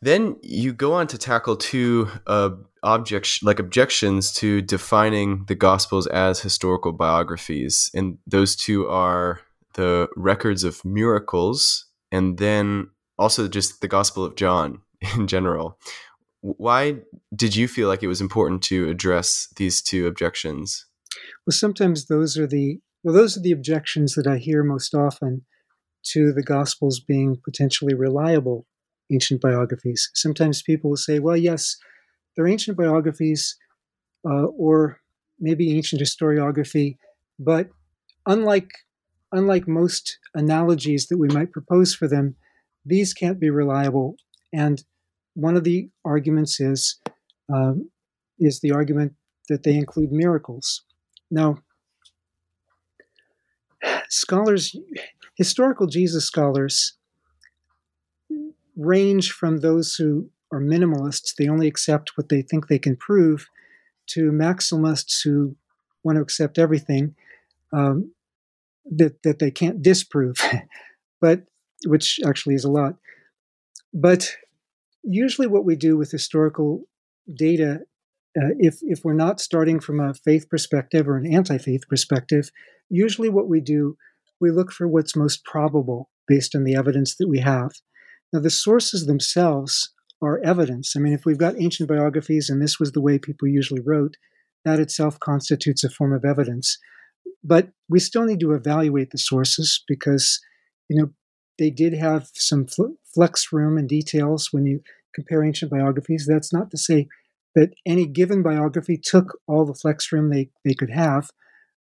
then 0.00 0.36
you 0.42 0.72
go 0.72 0.94
on 0.94 1.06
to 1.08 1.18
tackle 1.18 1.56
two 1.56 2.08
uh, 2.26 2.50
object 2.82 3.42
like 3.42 3.58
objections 3.58 4.32
to 4.34 4.60
defining 4.62 5.44
the 5.46 5.54
Gospels 5.54 6.06
as 6.08 6.40
historical 6.40 6.92
biographies, 6.92 7.90
and 7.94 8.18
those 8.26 8.56
two 8.56 8.88
are 8.88 9.40
the 9.74 10.08
records 10.16 10.64
of 10.64 10.84
miracles, 10.84 11.86
and 12.10 12.38
then 12.38 12.88
also 13.22 13.46
just 13.46 13.80
the 13.80 13.88
Gospel 13.88 14.24
of 14.24 14.34
John 14.34 14.80
in 15.16 15.26
general. 15.26 15.78
Why 16.40 16.96
did 17.34 17.54
you 17.54 17.68
feel 17.68 17.86
like 17.86 18.02
it 18.02 18.08
was 18.08 18.20
important 18.20 18.62
to 18.64 18.88
address 18.88 19.48
these 19.56 19.80
two 19.80 20.08
objections? 20.08 20.86
Well, 21.46 21.52
sometimes 21.52 22.06
those 22.06 22.36
are 22.36 22.48
the 22.48 22.80
well, 23.04 23.14
those 23.14 23.36
are 23.36 23.40
the 23.40 23.52
objections 23.52 24.14
that 24.14 24.26
I 24.28 24.38
hear 24.38 24.62
most 24.62 24.94
often 24.94 25.44
to 26.04 26.32
the 26.32 26.42
Gospels 26.42 27.00
being 27.00 27.40
potentially 27.44 27.94
reliable 27.94 28.66
ancient 29.12 29.40
biographies. 29.40 30.10
Sometimes 30.14 30.62
people 30.62 30.90
will 30.90 30.96
say, 30.96 31.18
well, 31.18 31.36
yes, 31.36 31.76
they're 32.34 32.46
ancient 32.48 32.76
biographies 32.76 33.56
uh, 34.24 34.46
or 34.56 35.00
maybe 35.38 35.76
ancient 35.76 36.00
historiography, 36.00 36.96
but 37.38 37.68
unlike 38.26 38.70
unlike 39.32 39.66
most 39.66 40.18
analogies 40.34 41.06
that 41.06 41.18
we 41.18 41.28
might 41.28 41.52
propose 41.52 41.94
for 41.94 42.06
them, 42.06 42.36
these 42.84 43.14
can't 43.14 43.40
be 43.40 43.50
reliable. 43.50 44.16
And 44.52 44.82
one 45.34 45.56
of 45.56 45.64
the 45.64 45.88
arguments 46.04 46.60
is 46.60 46.98
um, 47.52 47.90
is 48.38 48.60
the 48.60 48.72
argument 48.72 49.12
that 49.48 49.62
they 49.62 49.74
include 49.74 50.12
miracles. 50.12 50.82
Now, 51.30 51.58
scholars, 54.08 54.74
historical 55.36 55.86
Jesus 55.86 56.24
scholars, 56.24 56.94
range 58.76 59.32
from 59.32 59.58
those 59.58 59.94
who 59.94 60.30
are 60.52 60.60
minimalists, 60.60 61.34
they 61.34 61.48
only 61.48 61.66
accept 61.66 62.16
what 62.16 62.28
they 62.28 62.42
think 62.42 62.68
they 62.68 62.78
can 62.78 62.96
prove, 62.96 63.48
to 64.08 64.30
maximalists 64.30 65.22
who 65.22 65.56
want 66.02 66.16
to 66.16 66.22
accept 66.22 66.58
everything 66.58 67.14
um, 67.72 68.12
that, 68.84 69.22
that 69.22 69.38
they 69.38 69.50
can't 69.50 69.82
disprove, 69.82 70.36
but 71.20 71.44
which 71.86 72.20
actually 72.26 72.54
is 72.54 72.64
a 72.64 72.70
lot. 72.70 72.94
But 73.92 74.30
usually, 75.02 75.46
what 75.46 75.64
we 75.64 75.76
do 75.76 75.96
with 75.96 76.10
historical 76.10 76.82
data, 77.36 77.80
uh, 78.36 78.54
if 78.58 78.78
if 78.82 79.04
we're 79.04 79.14
not 79.14 79.40
starting 79.40 79.80
from 79.80 80.00
a 80.00 80.14
faith 80.14 80.48
perspective 80.48 81.08
or 81.08 81.16
an 81.16 81.32
anti-faith 81.32 81.82
perspective, 81.88 82.50
usually 82.88 83.28
what 83.28 83.48
we 83.48 83.60
do, 83.60 83.96
we 84.40 84.50
look 84.50 84.72
for 84.72 84.88
what's 84.88 85.16
most 85.16 85.44
probable 85.44 86.10
based 86.28 86.54
on 86.54 86.64
the 86.64 86.74
evidence 86.74 87.16
that 87.16 87.28
we 87.28 87.40
have. 87.40 87.70
Now, 88.32 88.40
the 88.40 88.50
sources 88.50 89.06
themselves 89.06 89.92
are 90.22 90.40
evidence. 90.44 90.94
I 90.96 91.00
mean, 91.00 91.12
if 91.12 91.26
we've 91.26 91.38
got 91.38 91.60
ancient 91.60 91.88
biographies 91.88 92.48
and 92.48 92.62
this 92.62 92.78
was 92.78 92.92
the 92.92 93.00
way 93.00 93.18
people 93.18 93.48
usually 93.48 93.82
wrote, 93.84 94.16
that 94.64 94.78
itself 94.78 95.18
constitutes 95.18 95.84
a 95.84 95.90
form 95.90 96.12
of 96.12 96.24
evidence. 96.24 96.78
But 97.44 97.70
we 97.88 97.98
still 97.98 98.24
need 98.24 98.40
to 98.40 98.52
evaluate 98.52 99.10
the 99.10 99.18
sources 99.18 99.82
because, 99.88 100.40
you 100.88 101.00
know, 101.00 101.10
they 101.58 101.70
did 101.70 101.94
have 101.94 102.28
some 102.34 102.66
flex 103.14 103.52
room 103.52 103.76
and 103.78 103.88
details 103.88 104.48
when 104.52 104.66
you 104.66 104.80
compare 105.14 105.44
ancient 105.44 105.70
biographies. 105.70 106.26
That's 106.28 106.52
not 106.52 106.70
to 106.70 106.78
say 106.78 107.08
that 107.54 107.74
any 107.84 108.06
given 108.06 108.42
biography 108.42 108.98
took 109.02 109.38
all 109.46 109.66
the 109.66 109.74
flex 109.74 110.10
room 110.10 110.30
they, 110.30 110.50
they 110.64 110.74
could 110.74 110.90
have, 110.90 111.30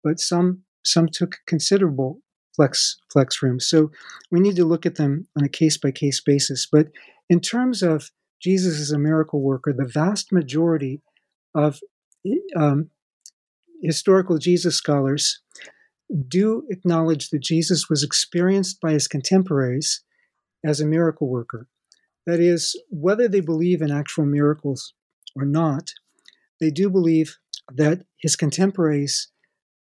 but 0.02 0.20
some 0.20 0.62
some 0.84 1.08
took 1.08 1.36
considerable 1.46 2.20
flex 2.56 2.98
flex 3.12 3.42
room. 3.42 3.60
So 3.60 3.90
we 4.30 4.40
need 4.40 4.56
to 4.56 4.64
look 4.64 4.86
at 4.86 4.96
them 4.96 5.26
on 5.36 5.44
a 5.44 5.48
case 5.48 5.76
by 5.76 5.90
case 5.90 6.20
basis. 6.20 6.66
But 6.70 6.88
in 7.28 7.40
terms 7.40 7.82
of 7.82 8.10
Jesus 8.40 8.80
as 8.80 8.90
a 8.90 8.98
miracle 8.98 9.42
worker, 9.42 9.74
the 9.76 9.84
vast 9.84 10.32
majority 10.32 11.02
of 11.54 11.80
um, 12.56 12.90
historical 13.82 14.38
Jesus 14.38 14.76
scholars 14.76 15.40
do 16.28 16.64
acknowledge 16.70 17.30
that 17.30 17.42
Jesus 17.42 17.88
was 17.88 18.02
experienced 18.02 18.80
by 18.80 18.92
his 18.92 19.08
contemporaries 19.08 20.02
as 20.64 20.80
a 20.80 20.86
miracle 20.86 21.28
worker. 21.28 21.68
That 22.26 22.40
is, 22.40 22.80
whether 22.90 23.28
they 23.28 23.40
believe 23.40 23.80
in 23.82 23.90
actual 23.90 24.26
miracles 24.26 24.94
or 25.36 25.44
not, 25.44 25.92
they 26.60 26.70
do 26.70 26.90
believe 26.90 27.38
that 27.72 28.04
his 28.20 28.36
contemporaries 28.36 29.28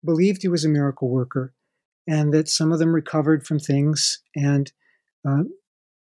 believed 0.04 0.42
he 0.42 0.48
was 0.48 0.66
a 0.66 0.70
miracle 0.70 1.10
worker 1.10 1.54
and 2.08 2.34
that 2.34 2.48
some 2.48 2.72
of 2.72 2.80
them 2.80 2.94
recovered 2.94 3.46
from 3.46 3.60
things, 3.60 4.20
and 4.36 4.72
uh, 5.28 5.44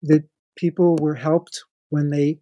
that 0.03 0.25
people 0.57 0.97
were 1.01 1.15
helped 1.15 1.65
when 1.91 2.11
they 2.11 2.41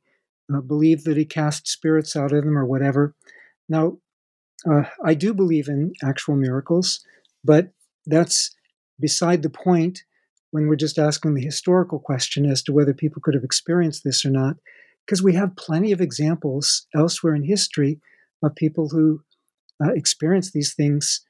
uh, 0.55 0.61
believed 0.61 1.05
that 1.05 1.17
he 1.17 1.25
cast 1.25 1.69
spirits 1.69 2.17
out 2.17 2.33
of 2.33 2.45
them 2.45 2.57
or 2.57 2.65
whatever. 2.65 3.15
Now, 3.69 3.99
uh, 4.71 4.85
I 5.05 5.15
do 5.15 5.35
believe 5.35 5.69
in 5.69 5.93
actual 6.03 6.37
miracles, 6.37 7.05
but 7.45 7.71
that's 8.07 8.55
beside 9.01 9.43
the 9.43 9.51
point 9.51 10.03
when 10.51 10.69
we're 10.69 10.77
just 10.77 10.99
asking 10.99 11.35
the 11.35 11.45
historical 11.45 11.99
question 11.99 12.45
as 12.45 12.63
to 12.63 12.73
whether 12.73 12.93
people 12.93 13.23
could 13.23 13.35
have 13.35 13.45
experienced 13.45 14.05
this 14.05 14.25
or 14.25 14.31
not, 14.31 14.57
because 15.07 15.23
we 15.23 15.35
have 15.35 15.57
plenty 15.57 15.93
of 15.93 16.01
examples 16.01 16.87
elsewhere 16.95 17.35
in 17.35 17.45
history 17.45 18.01
of 18.43 18.55
people 18.55 18.91
who 18.91 19.23
uh, 19.83 19.93
experienced 19.93 20.53
these 20.53 20.75
things 20.75 21.25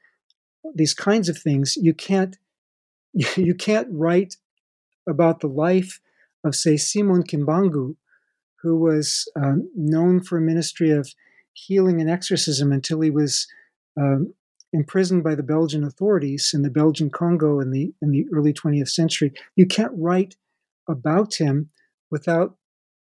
these 0.75 0.94
kinds 0.94 1.29
of 1.29 1.38
things, 1.38 1.77
you 1.77 1.94
can't 1.94 2.37
you 3.37 3.55
can't 3.55 3.88
write 3.90 4.37
about 5.09 5.40
the 5.40 5.48
life 5.48 6.01
of, 6.44 6.55
say, 6.55 6.77
Simon 6.77 7.22
Kimbangu, 7.22 7.96
who 8.62 8.79
was 8.79 9.31
um, 9.37 9.68
known 9.77 10.22
for 10.22 10.38
a 10.38 10.40
ministry 10.40 10.90
of 10.90 11.12
healing 11.53 12.01
and 12.01 12.09
exorcism 12.09 12.72
until 12.72 13.01
he 13.01 13.11
was 13.11 13.46
um, 14.01 14.33
imprisoned 14.72 15.22
by 15.22 15.35
the 15.35 15.42
Belgian 15.42 15.85
authorities 15.85 16.50
in 16.54 16.62
the 16.62 16.70
Belgian 16.70 17.11
Congo 17.11 17.61
in 17.61 17.70
the 17.70 17.92
in 18.00 18.11
the 18.11 18.26
early 18.35 18.52
20th 18.52 18.88
century. 18.88 19.32
You 19.56 19.66
can't 19.66 19.92
write 19.96 20.37
about 20.88 21.35
him 21.35 21.70
without, 22.11 22.56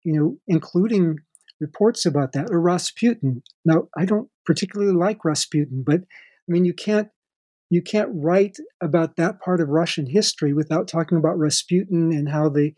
you 0.05 0.13
know, 0.13 0.37
including 0.47 1.19
reports 1.61 2.07
about 2.07 2.33
that. 2.33 2.51
Or 2.51 2.61
Rasputin. 2.61 3.43
Now, 3.65 3.89
I 3.97 4.05
don't 4.05 4.29
particularly 4.45 4.93
like 4.93 5.25
Rasputin, 5.25 5.83
but 5.85 6.01
I 6.01 6.53
mean, 6.53 6.65
you 6.65 6.75
can't 6.75 7.09
you 7.69 7.83
can't 7.83 8.11
write 8.13 8.59
about 8.81 9.17
that 9.17 9.41
part 9.41 9.61
of 9.61 9.69
Russian 9.69 10.07
history 10.07 10.53
without 10.53 10.87
talking 10.87 11.19
about 11.19 11.39
Rasputin 11.39 12.13
and 12.13 12.29
how 12.29 12.49
the, 12.49 12.73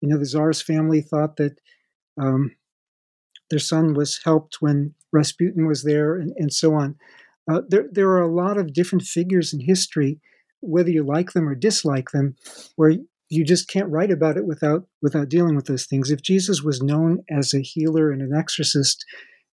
you 0.00 0.08
know, 0.08 0.18
the 0.18 0.26
Tsar's 0.26 0.60
family 0.60 1.00
thought 1.00 1.36
that 1.36 1.56
um, 2.20 2.50
their 3.48 3.58
son 3.58 3.94
was 3.94 4.20
helped 4.24 4.56
when 4.60 4.94
Rasputin 5.12 5.66
was 5.66 5.84
there, 5.84 6.16
and, 6.16 6.32
and 6.36 6.52
so 6.52 6.74
on. 6.74 6.96
Uh, 7.50 7.60
there, 7.68 7.86
there 7.90 8.08
are 8.08 8.22
a 8.22 8.34
lot 8.34 8.56
of 8.56 8.72
different 8.72 9.02
figures 9.02 9.52
in 9.52 9.60
history, 9.60 10.20
whether 10.60 10.90
you 10.90 11.04
like 11.04 11.32
them 11.32 11.48
or 11.48 11.54
dislike 11.54 12.10
them, 12.10 12.36
where 12.76 12.94
you 13.28 13.44
just 13.44 13.68
can't 13.68 13.90
write 13.90 14.10
about 14.10 14.36
it 14.36 14.46
without 14.46 14.86
without 15.02 15.28
dealing 15.28 15.56
with 15.56 15.66
those 15.66 15.86
things. 15.86 16.10
If 16.10 16.22
Jesus 16.22 16.62
was 16.62 16.82
known 16.82 17.24
as 17.30 17.52
a 17.52 17.60
healer 17.60 18.10
and 18.10 18.22
an 18.22 18.34
exorcist, 18.34 19.04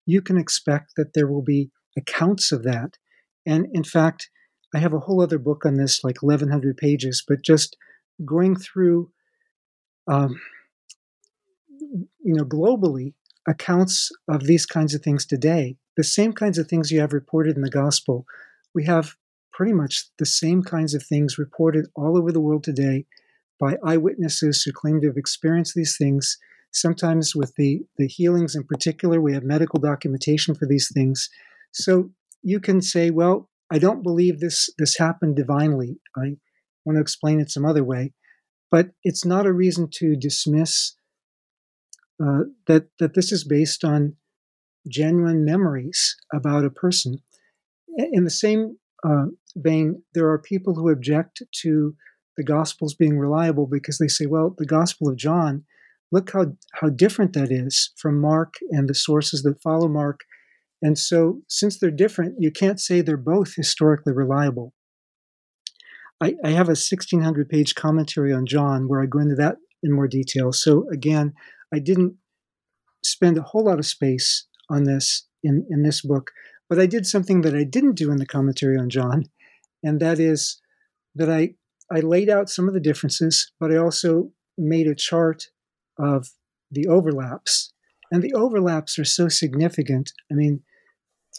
you 0.07 0.21
can 0.21 0.37
expect 0.37 0.93
that 0.97 1.15
there 1.15 1.27
will 1.27 1.43
be 1.43 1.71
accounts 1.97 2.53
of 2.53 2.63
that. 2.65 2.99
And 3.47 3.67
in 3.73 3.85
fact, 3.85 4.31
I 4.75 4.79
have 4.79 4.93
a 4.93 5.01
whole 5.01 5.23
other 5.23 5.39
book 5.39 5.65
on 5.65 5.75
this, 5.75 6.05
like 6.05 6.23
1,100 6.23 6.77
pages, 6.77 7.25
but 7.27 7.43
just 7.43 7.77
going 8.25 8.57
through, 8.57 9.11
um, 10.07 10.41
you 11.81 12.35
know, 12.35 12.45
globally 12.45 13.15
accounts 13.49 14.11
of 14.29 14.45
these 14.45 14.67
kinds 14.67 14.95
of 14.95 15.03
things 15.03 15.27
today, 15.27 15.77
the 15.97 16.05
same 16.05 16.33
kinds 16.33 16.59
of 16.59 16.69
things 16.69 16.91
you 16.91 17.01
have 17.01 17.13
reported 17.13 17.57
in 17.57 17.63
the 17.63 17.71
gospel. 17.71 18.25
We 18.75 18.85
have 18.87 19.17
pretty 19.53 19.73
much 19.73 20.07
the 20.19 20.27
same 20.27 20.63
kinds 20.63 20.95
of 20.95 21.03
things 21.03 21.39
reported 21.39 21.87
all 21.95 22.17
over 22.17 22.33
the 22.33 22.41
world 22.41 22.65
today 22.65 23.05
by 23.59 23.77
eyewitnesses 23.85 24.63
who 24.63 24.73
claim 24.73 25.01
to 25.01 25.09
have 25.09 25.17
experienced 25.17 25.75
these 25.75 25.97
things. 25.97 26.39
Sometimes 26.73 27.35
with 27.35 27.55
the, 27.57 27.81
the 27.99 28.07
healings 28.07 28.55
in 28.55 28.65
particular, 28.65 29.21
we 29.21 29.35
have 29.35 29.43
medical 29.43 29.81
documentation 29.81 30.55
for 30.55 30.67
these 30.67 30.91
things. 30.95 31.29
So 31.73 32.11
you 32.43 32.61
can 32.61 32.81
say, 32.81 33.11
well, 33.11 33.51
I 33.71 33.79
don't 33.79 34.03
believe 34.03 34.41
this 34.41 34.71
this 34.79 34.99
happened 34.99 35.37
divinely. 35.37 36.01
I 36.17 36.37
want 36.85 36.97
to 36.97 37.01
explain 37.01 37.41
it 37.41 37.51
some 37.51 37.65
other 37.65 37.85
way, 37.85 38.13
but 38.71 38.91
it's 39.05 39.25
not 39.25 39.47
a 39.47 39.53
reason 39.53 39.89
to 39.95 40.17
dismiss 40.17 40.97
uh, 42.23 42.45
that 42.67 42.89
that 42.99 43.15
this 43.15 43.31
is 43.31 43.45
based 43.45 43.85
on 43.85 44.17
genuine 44.89 45.45
memories 45.45 46.17
about 46.33 46.65
a 46.65 46.71
person. 46.71 47.19
In 47.97 48.25
the 48.25 48.31
same 48.31 48.79
uh, 49.05 49.27
vein, 49.57 50.03
there 50.15 50.29
are 50.29 50.39
people 50.39 50.75
who 50.75 50.91
object 50.91 51.43
to 51.63 51.95
the 52.37 52.45
Gospels 52.45 52.95
being 52.95 53.19
reliable 53.19 53.67
because 53.67 53.99
they 53.99 54.09
say, 54.09 54.27
well, 54.27 54.55
the 54.57 54.67
Gospel 54.67 55.09
of 55.09 55.17
John, 55.17 55.65
look 56.13 56.33
how 56.33 56.47
how 56.75 56.89
different 56.89 57.33
that 57.35 57.51
is 57.51 57.93
from 57.97 58.21
Mark 58.21 58.55
and 58.71 58.89
the 58.89 58.95
sources 58.95 59.43
that 59.43 59.63
follow 59.63 59.89
Mark 59.89 60.21
and 60.83 60.99
so, 60.99 61.43
since 61.49 61.79
they're 61.79 61.91
different, 61.91 62.37
you 62.39 62.51
can't 62.51 62.81
say 62.81 63.01
they're 63.01 63.17
both 63.17 63.55
historically 63.55 64.13
reliable. 64.13 64.73
I, 66.21 66.35
I 66.45 66.51
have 66.51 66.69
a 66.69 66.77
1600 66.77 67.49
page 67.49 67.75
commentary 67.75 68.33
on 68.33 68.47
John 68.47 68.89
where 68.89 69.03
I 69.03 69.07
go 69.07 69.19
into 69.19 69.35
that 69.37 69.57
in 69.83 69.93
more 69.93 70.09
detail. 70.09 70.53
So, 70.53 70.87
again, 70.91 71.35
I 71.73 71.79
didn't 71.79 72.17
spend 73.05 73.39
a 73.39 73.43
whole 73.43 73.65
lot 73.65 73.79
of 73.79 73.87
space 73.87 74.47
on 74.71 74.85
this 74.85 75.27
in, 75.43 75.67
in 75.71 75.83
this 75.83 76.03
book, 76.03 76.31
but 76.69 76.79
I 76.79 76.87
did 76.87 77.07
something 77.07 77.41
that 77.43 77.55
I 77.55 77.65
didn't 77.65 77.97
do 77.97 78.11
in 78.11 78.19
the 78.19 78.27
commentary 78.27 78.79
on 78.79 78.91
John, 78.91 79.25
and 79.83 80.01
that 80.01 80.19
is 80.19 80.61
that 81.15 81.31
I, 81.31 81.55
I 81.91 82.01
laid 82.01 82.31
out 82.31 82.49
some 82.49 82.69
of 82.69 82.75
the 82.75 82.81
differences, 82.81 83.51
but 83.59 83.73
I 83.73 83.77
also 83.77 84.31
made 84.57 84.87
a 84.87 84.95
chart 84.95 85.47
of 85.99 86.29
the 86.71 86.87
overlaps. 86.87 87.73
And 88.13 88.23
the 88.23 88.35
overlaps 88.35 88.99
are 88.99 89.05
so 89.05 89.29
significant. 89.29 90.13
I 90.31 90.35
mean, 90.35 90.63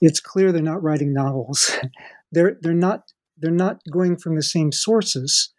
it's 0.02 0.20
clear 0.20 0.52
they're 0.52 0.62
not 0.62 0.84
writing 0.84 1.14
novels. 1.14 1.72
they're 2.32 2.58
they're 2.62 2.74
not 2.74 3.12
they're 3.38 3.52
not 3.52 3.82
going 3.92 4.18
from 4.18 4.36
the 4.36 4.44
same 4.44 4.72
sources. 4.72 5.54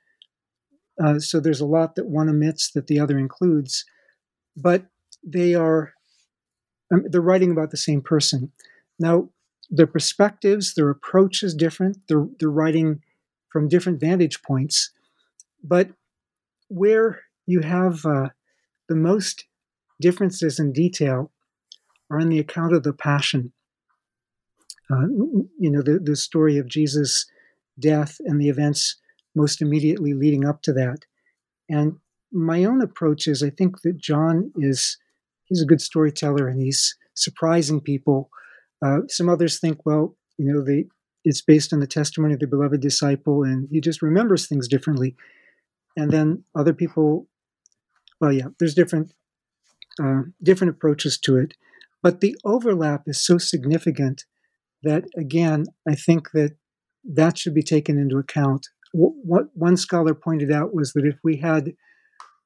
Uh, 1.03 1.19
so 1.19 1.41
there's 1.41 1.61
a 1.61 1.67
lot 1.67 1.95
that 1.95 2.09
one 2.09 2.29
omits 2.29 2.71
that 2.73 2.87
the 2.87 3.01
other 3.01 3.19
includes, 3.19 3.85
but 4.57 4.87
they 5.25 5.55
are 5.55 5.93
um, 6.93 7.05
they're 7.09 7.21
writing 7.21 7.51
about 7.51 7.71
the 7.71 7.77
same 7.77 8.01
person. 8.03 8.53
Now, 8.99 9.29
their 9.71 9.87
perspectives, 9.87 10.75
their 10.75 10.91
approach 10.91 11.43
is 11.43 11.55
different. 11.55 11.99
They're 12.09 12.27
they're 12.39 12.51
writing 12.51 13.03
from 13.51 13.69
different 13.69 14.01
vantage 14.01 14.43
points, 14.43 14.91
but 15.63 15.91
where 16.69 17.21
you 17.47 17.61
have 17.61 18.05
uh, 18.07 18.29
the 18.89 18.97
most 18.97 19.45
differences 20.01 20.59
in 20.59 20.73
detail 20.73 21.31
are 22.11 22.19
in 22.19 22.29
the 22.29 22.39
account 22.39 22.75
of 22.75 22.83
the 22.83 22.93
passion 22.93 23.53
uh, 24.93 25.07
you 25.59 25.71
know, 25.71 25.83
the, 25.83 25.99
the 25.99 26.17
story 26.17 26.59
of 26.59 26.69
Jesus' 26.69 27.27
death 27.79 28.19
and 28.27 28.41
the 28.41 28.49
events 28.49 28.97
most 29.35 29.63
immediately 29.63 30.13
leading 30.13 30.45
up 30.45 30.63
to 30.63 30.73
that. 30.73 30.99
And 31.69 31.97
my 32.31 32.65
own 32.65 32.83
approach 32.83 33.27
is 33.27 33.43
I 33.43 33.51
think 33.51 33.83
that 33.83 33.97
John 33.97 34.53
is 34.57 34.99
he's 35.53 35.63
a 35.63 35.67
good 35.67 35.83
storyteller 35.83 36.49
and 36.49 36.63
he's 36.63 36.97
surprising 37.15 37.79
people. 37.79 38.31
Uh, 38.85 39.01
some 39.09 39.29
others 39.29 39.61
think, 39.61 39.85
well, 39.85 40.17
you 40.39 40.51
know, 40.51 40.65
they 40.65 40.87
it's 41.25 41.43
based 41.43 41.73
on 41.73 41.79
the 41.79 41.87
testimony 41.87 42.35
of 42.35 42.41
the 42.41 42.49
beloved 42.49 42.81
disciple, 42.81 43.45
and 43.45 43.69
he 43.71 43.81
just 43.81 44.03
remembers 44.03 44.49
things 44.49 44.67
differently. 44.67 45.15
And 45.97 46.11
then 46.11 46.43
other 46.57 46.73
people, 46.73 47.29
well, 48.21 48.33
yeah, 48.33 48.47
there's 48.59 48.75
different 48.75 49.13
uh, 50.03 50.23
different 50.43 50.73
approaches 50.73 51.19
to 51.19 51.37
it, 51.37 51.55
but 52.03 52.21
the 52.21 52.35
overlap 52.45 53.03
is 53.07 53.23
so 53.23 53.37
significant 53.39 54.25
that 54.83 55.05
again, 55.17 55.67
I 55.87 55.95
think 55.95 56.31
that 56.33 56.57
that 57.05 57.37
should 57.37 57.55
be 57.55 57.63
taken 57.63 57.99
into 57.99 58.17
account. 58.17 58.69
What 58.95 59.47
one 59.55 59.77
scholar 59.77 60.15
pointed 60.15 60.51
out 60.51 60.75
was 60.75 60.93
that 60.95 61.05
if 61.05 61.17
we 61.23 61.37
had 61.37 61.75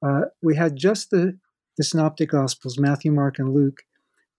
uh, 0.04 0.22
we 0.42 0.56
had 0.56 0.76
just 0.76 1.10
the 1.10 1.38
the 1.76 1.84
synoptic 1.84 2.30
gospels, 2.30 2.78
Matthew, 2.78 3.12
Mark, 3.12 3.38
and 3.38 3.52
Luke, 3.52 3.82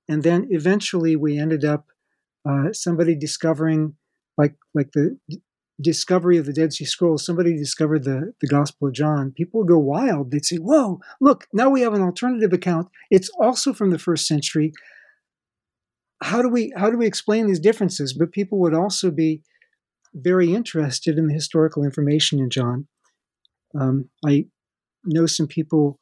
and 0.08 0.24
then 0.24 0.48
eventually 0.50 1.16
we 1.16 1.38
ended 1.38 1.64
up 1.64 1.88
uh, 2.48 2.72
somebody 2.72 3.16
discovering 3.16 3.96
like 4.38 4.56
like 4.74 4.92
the 4.94 5.18
discovery 5.80 6.38
of 6.38 6.46
the 6.48 6.54
Dead 6.54 6.74
Sea 6.74 6.86
Scrolls, 6.86 7.24
somebody 7.24 7.56
discovered 7.56 8.04
the, 8.04 8.34
the 8.42 8.48
Gospel 8.48 8.88
of 8.88 8.96
John, 8.96 9.32
people 9.32 9.60
would 9.60 9.68
go 9.68 9.78
wild. 9.78 10.32
They'd 10.32 10.44
say, 10.44 10.56
Whoa, 10.56 11.00
look, 11.22 11.48
now 11.54 11.70
we 11.70 11.82
have 11.82 11.94
an 11.94 12.02
alternative 12.02 12.52
account. 12.52 12.88
It's 13.12 13.30
also 13.40 13.74
from 13.74 13.92
the 13.92 14.00
first 14.00 14.28
century 14.28 14.74
how 16.22 16.42
do 16.42 16.50
we 16.50 16.74
how 16.76 16.90
do 16.90 16.98
we 16.98 17.08
explain 17.08 17.48
these 17.48 17.60
differences? 17.60 18.14
But 18.14 18.32
people 18.32 18.60
would 18.60 18.74
also 18.74 19.12
be 19.12 19.42
very 20.14 20.54
interested 20.54 21.18
in 21.18 21.28
the 21.28 21.34
historical 21.34 21.84
information 21.84 22.40
in 22.40 22.50
John. 22.50 22.88
Um, 23.80 24.10
I 24.26 24.46
know 25.04 25.26
some 25.26 25.48
people, 25.48 26.00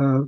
uh, 0.00 0.22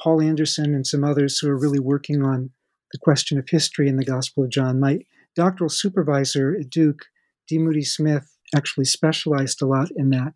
Paul 0.00 0.22
Anderson 0.22 0.74
and 0.74 0.86
some 0.86 1.04
others, 1.04 1.38
who 1.38 1.48
are 1.48 1.58
really 1.58 1.78
working 1.78 2.22
on 2.22 2.50
the 2.92 2.98
question 2.98 3.38
of 3.38 3.48
history 3.48 3.88
in 3.88 3.96
the 3.96 4.04
Gospel 4.04 4.44
of 4.44 4.50
John. 4.50 4.80
My 4.80 5.00
doctoral 5.36 5.70
supervisor 5.70 6.56
at 6.58 6.70
Duke, 6.70 7.06
D. 7.46 7.58
Moody 7.58 7.84
Smith, 7.84 8.36
actually 8.54 8.86
specialized 8.86 9.62
a 9.62 9.66
lot 9.66 9.88
in 9.94 10.10
that. 10.10 10.34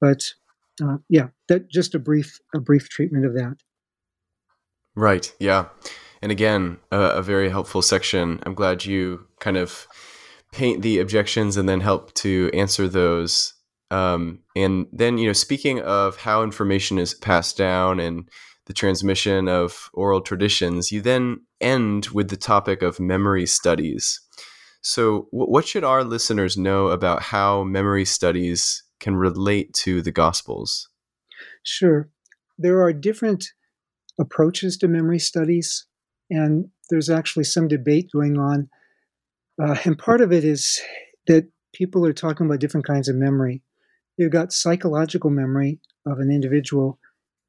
But 0.00 0.32
uh, 0.82 0.98
yeah, 1.08 1.28
that 1.48 1.70
just 1.70 1.94
a 1.94 1.98
brief 1.98 2.38
a 2.54 2.60
brief 2.60 2.88
treatment 2.88 3.24
of 3.24 3.34
that. 3.34 3.56
Right. 4.94 5.32
Yeah. 5.38 5.66
And 6.20 6.30
again, 6.30 6.78
a, 6.90 6.98
a 7.00 7.22
very 7.22 7.48
helpful 7.48 7.82
section. 7.82 8.40
I'm 8.44 8.54
glad 8.54 8.84
you 8.84 9.26
kind 9.40 9.56
of 9.56 9.86
paint 10.52 10.82
the 10.82 10.98
objections 10.98 11.56
and 11.56 11.68
then 11.68 11.80
help 11.80 12.12
to 12.14 12.50
answer 12.52 12.88
those. 12.88 13.54
Um, 13.90 14.40
and 14.54 14.86
then, 14.92 15.18
you 15.18 15.26
know, 15.26 15.32
speaking 15.32 15.80
of 15.80 16.16
how 16.16 16.42
information 16.42 16.98
is 16.98 17.14
passed 17.14 17.56
down 17.56 18.00
and 18.00 18.28
the 18.66 18.72
transmission 18.72 19.48
of 19.48 19.90
oral 19.92 20.20
traditions, 20.20 20.92
you 20.92 21.00
then 21.00 21.40
end 21.60 22.06
with 22.08 22.30
the 22.30 22.36
topic 22.36 22.82
of 22.82 23.00
memory 23.00 23.46
studies. 23.46 24.20
So, 24.80 25.28
what 25.30 25.66
should 25.66 25.84
our 25.84 26.02
listeners 26.02 26.56
know 26.56 26.88
about 26.88 27.22
how 27.22 27.62
memory 27.62 28.04
studies 28.04 28.82
can 28.98 29.16
relate 29.16 29.72
to 29.74 30.02
the 30.02 30.12
Gospels? 30.12 30.88
Sure. 31.62 32.08
There 32.58 32.82
are 32.82 32.92
different 32.92 33.46
approaches 34.18 34.76
to 34.78 34.88
memory 34.88 35.18
studies 35.18 35.86
and 36.30 36.66
there's 36.90 37.10
actually 37.10 37.44
some 37.44 37.68
debate 37.68 38.10
going 38.12 38.38
on. 38.38 38.68
Uh, 39.62 39.76
and 39.84 39.98
part 39.98 40.20
of 40.20 40.32
it 40.32 40.44
is 40.44 40.80
that 41.26 41.48
people 41.72 42.06
are 42.06 42.12
talking 42.12 42.46
about 42.46 42.60
different 42.60 42.86
kinds 42.86 43.08
of 43.08 43.16
memory. 43.16 43.62
You've 44.16 44.32
got 44.32 44.52
psychological 44.52 45.30
memory 45.30 45.80
of 46.06 46.18
an 46.18 46.30
individual, 46.30 46.98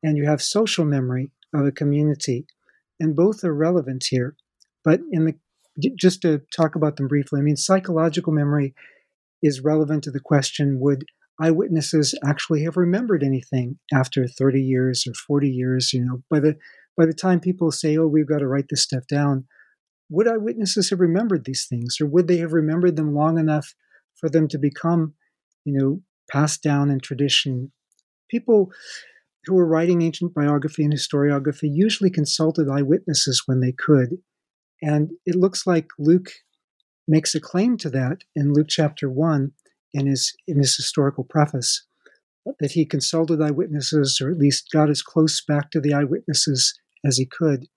and 0.04 0.18
you 0.18 0.26
have 0.26 0.42
social 0.42 0.86
memory 0.86 1.32
of 1.54 1.66
a 1.66 1.72
community, 1.72 2.46
and 3.00 3.16
both 3.16 3.44
are 3.44 3.54
relevant 3.54 4.06
here. 4.10 4.36
But 4.84 5.02
in 5.12 5.26
the 5.26 5.36
just 5.98 6.22
to 6.22 6.42
talk 6.56 6.76
about 6.76 6.98
them 6.98 7.08
briefly, 7.08 7.39
I 7.39 7.44
mean, 7.44 7.56
psychological 7.56 8.32
memory 8.32 8.76
is 9.42 9.62
relevant 9.62 10.04
to 10.04 10.12
the 10.12 10.20
question: 10.20 10.80
Would 10.80 11.06
eyewitnesses 11.42 12.13
actually 12.24 12.63
have 12.63 12.78
remembered 12.78 13.24
anything 13.24 13.80
after 13.92 14.28
30 14.28 14.62
years 14.62 15.06
or 15.08 15.13
40 15.13 15.50
years? 15.50 15.94
You 15.94 16.06
know, 16.06 16.24
by 16.30 16.39
the 16.39 16.58
by 16.98 17.06
the 17.06 17.13
time 17.13 17.39
people 17.39 17.72
say, 17.72 17.98
oh, 17.98 18.08
we've 18.08 18.28
got 18.28 18.39
to 18.39 18.48
write 18.48 18.68
this 18.70 18.84
stuff 18.84 19.08
down, 19.08 19.46
would 20.10 20.28
eyewitnesses 20.28 20.89
have 20.89 21.00
remembered 21.00 21.46
these 21.46 21.66
things 21.68 21.98
or 22.00 22.06
would 22.06 22.28
they 22.28 22.38
have 22.38 22.54
remembered 22.54 22.96
them 22.96 23.16
long 23.16 23.39
enough 23.39 23.74
for 24.20 24.30
them 24.30 24.48
to 24.50 24.58
become, 24.58 25.13
you 25.66 25.74
know, 25.74 26.02
passed 26.32 26.62
down 26.62 26.92
in 26.92 27.00
tradition? 27.00 27.72
People 28.30 28.72
who 29.46 29.56
were 29.56 29.68
writing 29.68 30.02
ancient 30.02 30.34
biography 30.34 30.84
and 30.84 30.94
historiography 30.94 31.70
usually 31.72 32.10
consulted 32.10 32.70
eyewitnesses 32.70 33.44
when 33.46 33.60
they 33.60 33.72
could. 33.72 34.18
And 34.82 35.12
it 35.26 35.36
looks 35.36 35.68
like 35.68 35.88
Luke 35.98 36.32
makes 37.08 37.36
a 37.36 37.40
claim 37.40 37.78
to 37.78 37.90
that 37.90 38.20
in 38.36 38.54
Luke 38.54 38.68
chapter 38.70 39.10
1 39.10 39.52
in 39.94 40.08
his, 40.08 40.36
in 40.48 40.58
his 40.58 40.76
historical 40.76 41.24
preface 41.24 41.86
that 42.60 42.72
he 42.72 42.86
consulted 42.86 43.42
eyewitnesses 43.42 44.20
or 44.22 44.30
at 44.30 44.38
least 44.38 44.70
got 44.72 44.90
as 44.90 45.02
close 45.02 45.42
back 45.42 45.72
to 45.72 45.80
the 45.80 45.94
eyewitnesses 45.94 46.78
as 47.06 47.18
he 47.18 47.26
could. 47.26 47.68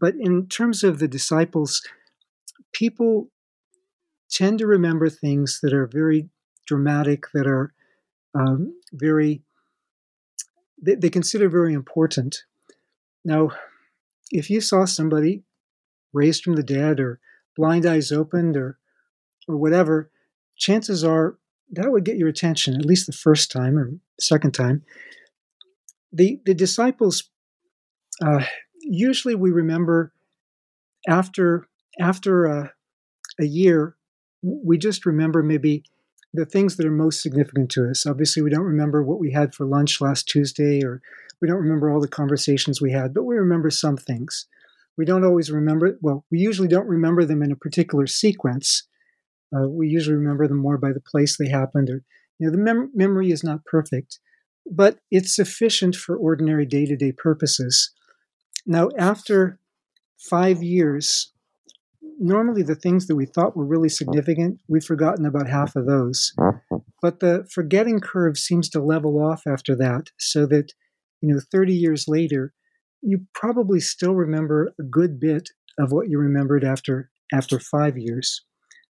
but 0.00 0.14
in 0.18 0.48
terms 0.48 0.82
of 0.82 0.98
the 0.98 1.08
disciples, 1.08 1.80
people 2.72 3.30
tend 4.28 4.58
to 4.58 4.66
remember 4.66 5.08
things 5.08 5.60
that 5.62 5.72
are 5.72 5.86
very 5.86 6.28
dramatic, 6.66 7.22
that 7.32 7.46
are 7.46 7.72
um, 8.34 8.74
very, 8.92 9.43
they, 10.84 10.94
they 10.94 11.10
consider 11.10 11.48
very 11.48 11.72
important. 11.72 12.44
Now, 13.24 13.50
if 14.30 14.50
you 14.50 14.60
saw 14.60 14.84
somebody 14.84 15.42
raised 16.12 16.44
from 16.44 16.54
the 16.54 16.62
dead 16.62 17.00
or 17.00 17.20
blind 17.56 17.86
eyes 17.86 18.12
opened 18.12 18.56
or 18.56 18.78
or 19.46 19.56
whatever, 19.56 20.10
chances 20.56 21.04
are 21.04 21.36
that 21.70 21.90
would 21.90 22.04
get 22.04 22.16
your 22.16 22.28
attention 22.28 22.74
at 22.74 22.84
least 22.84 23.06
the 23.06 23.12
first 23.12 23.50
time 23.50 23.78
or 23.78 23.92
second 24.20 24.52
time. 24.52 24.82
The 26.12 26.40
the 26.44 26.54
disciples 26.54 27.30
uh, 28.24 28.44
usually 28.80 29.34
we 29.34 29.50
remember 29.50 30.12
after 31.08 31.66
after 32.00 32.44
a, 32.44 32.72
a 33.40 33.44
year 33.44 33.96
we 34.42 34.76
just 34.78 35.06
remember 35.06 35.42
maybe 35.42 35.84
the 36.34 36.44
things 36.44 36.76
that 36.76 36.84
are 36.84 36.90
most 36.90 37.22
significant 37.22 37.70
to 37.70 37.88
us. 37.88 38.04
Obviously, 38.06 38.42
we 38.42 38.50
don't 38.50 38.64
remember 38.64 39.02
what 39.04 39.20
we 39.20 39.30
had 39.30 39.54
for 39.54 39.64
lunch 39.64 40.00
last 40.00 40.28
Tuesday, 40.28 40.82
or 40.82 41.00
we 41.40 41.46
don't 41.46 41.60
remember 41.60 41.90
all 41.90 42.00
the 42.00 42.08
conversations 42.08 42.80
we 42.80 42.90
had, 42.90 43.14
but 43.14 43.22
we 43.22 43.36
remember 43.36 43.70
some 43.70 43.96
things. 43.96 44.46
We 44.98 45.04
don't 45.04 45.24
always 45.24 45.50
remember, 45.50 45.96
well, 46.02 46.24
we 46.32 46.40
usually 46.40 46.68
don't 46.68 46.88
remember 46.88 47.24
them 47.24 47.42
in 47.42 47.52
a 47.52 47.56
particular 47.56 48.08
sequence. 48.08 48.82
Uh, 49.54 49.68
we 49.68 49.86
usually 49.86 50.16
remember 50.16 50.48
them 50.48 50.58
more 50.58 50.76
by 50.76 50.92
the 50.92 51.00
place 51.00 51.36
they 51.36 51.48
happened, 51.48 51.88
or, 51.88 52.02
you 52.38 52.46
know, 52.46 52.50
the 52.50 52.58
mem- 52.58 52.90
memory 52.94 53.30
is 53.30 53.44
not 53.44 53.64
perfect, 53.64 54.18
but 54.68 54.98
it's 55.12 55.34
sufficient 55.34 55.94
for 55.94 56.16
ordinary 56.16 56.66
day 56.66 56.84
to 56.84 56.96
day 56.96 57.12
purposes. 57.12 57.92
Now, 58.66 58.88
after 58.98 59.60
five 60.18 60.64
years, 60.64 61.32
normally 62.18 62.62
the 62.62 62.74
things 62.74 63.06
that 63.06 63.16
we 63.16 63.26
thought 63.26 63.56
were 63.56 63.66
really 63.66 63.88
significant, 63.88 64.60
we've 64.68 64.84
forgotten 64.84 65.26
about 65.26 65.48
half 65.48 65.76
of 65.76 65.86
those. 65.86 66.32
But 67.02 67.20
the 67.20 67.46
forgetting 67.52 68.00
curve 68.00 68.38
seems 68.38 68.68
to 68.70 68.82
level 68.82 69.22
off 69.22 69.42
after 69.46 69.76
that, 69.76 70.10
so 70.18 70.46
that, 70.46 70.72
you 71.20 71.34
know, 71.34 71.40
30 71.52 71.74
years 71.74 72.06
later, 72.08 72.52
you 73.02 73.26
probably 73.34 73.80
still 73.80 74.14
remember 74.14 74.72
a 74.80 74.82
good 74.82 75.20
bit 75.20 75.50
of 75.78 75.92
what 75.92 76.08
you 76.08 76.18
remembered 76.18 76.64
after 76.64 77.10
after 77.32 77.58
five 77.58 77.98
years. 77.98 78.44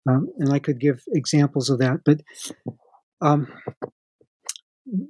Um, 0.09 0.29
and 0.39 0.53
I 0.53 0.59
could 0.59 0.81
give 0.81 1.01
examples 1.15 1.71
of 1.71 1.79
that, 1.79 2.01
but 2.05 2.21
um, 3.23 3.47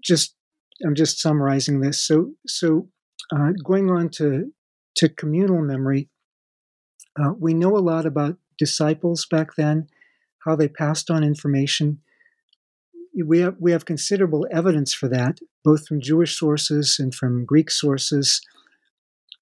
just 0.02 0.36
I'm 0.84 0.94
just 0.94 1.20
summarizing 1.20 1.80
this. 1.80 2.06
So 2.06 2.32
so 2.46 2.88
uh, 3.34 3.50
going 3.64 3.90
on 3.90 4.10
to 4.16 4.52
to 4.96 5.08
communal 5.08 5.60
memory, 5.62 6.08
uh, 7.18 7.32
we 7.38 7.54
know 7.54 7.76
a 7.76 7.78
lot 7.78 8.06
about 8.06 8.36
disciples 8.58 9.26
back 9.26 9.56
then, 9.56 9.86
how 10.44 10.56
they 10.56 10.68
passed 10.68 11.10
on 11.10 11.24
information. 11.24 12.00
We 13.24 13.40
have 13.40 13.56
we 13.60 13.72
have 13.72 13.84
considerable 13.84 14.46
evidence 14.50 14.92
for 14.92 15.08
that, 15.08 15.38
both 15.62 15.86
from 15.86 16.00
Jewish 16.00 16.36
sources 16.36 16.96
and 16.98 17.14
from 17.14 17.44
Greek 17.44 17.70
sources 17.70 18.40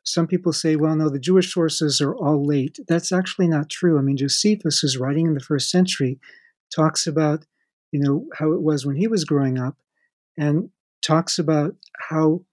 some 0.05 0.27
people 0.27 0.53
say, 0.53 0.77
well, 0.77 0.97
no, 0.97 1.09
the 1.09 1.19
Jewish 1.19 1.53
sources 1.53 2.01
are 2.01 2.15
all 2.15 2.45
late. 2.45 2.79
That's 2.89 3.13
actually 3.13 3.47
not 3.49 3.71
true. 3.71 3.99
I 3.99 4.03
mean, 4.03 4.17
Josephus, 4.17 4.81
who's 4.81 4.99
writing 4.99 5.27
in 5.27 5.35
the 5.35 5.41
first 5.41 5.71
century, 5.71 6.19
talks 6.75 7.07
about, 7.07 7.47
you 7.93 8.01
know, 8.01 8.27
how 8.35 8.53
it 8.53 8.63
was 8.63 8.85
when 8.85 8.97
he 8.97 9.07
was 9.07 9.25
growing 9.25 9.59
up 9.59 9.77
and 10.37 10.71
talks 11.03 11.39
about 11.39 11.77
how 12.11 12.45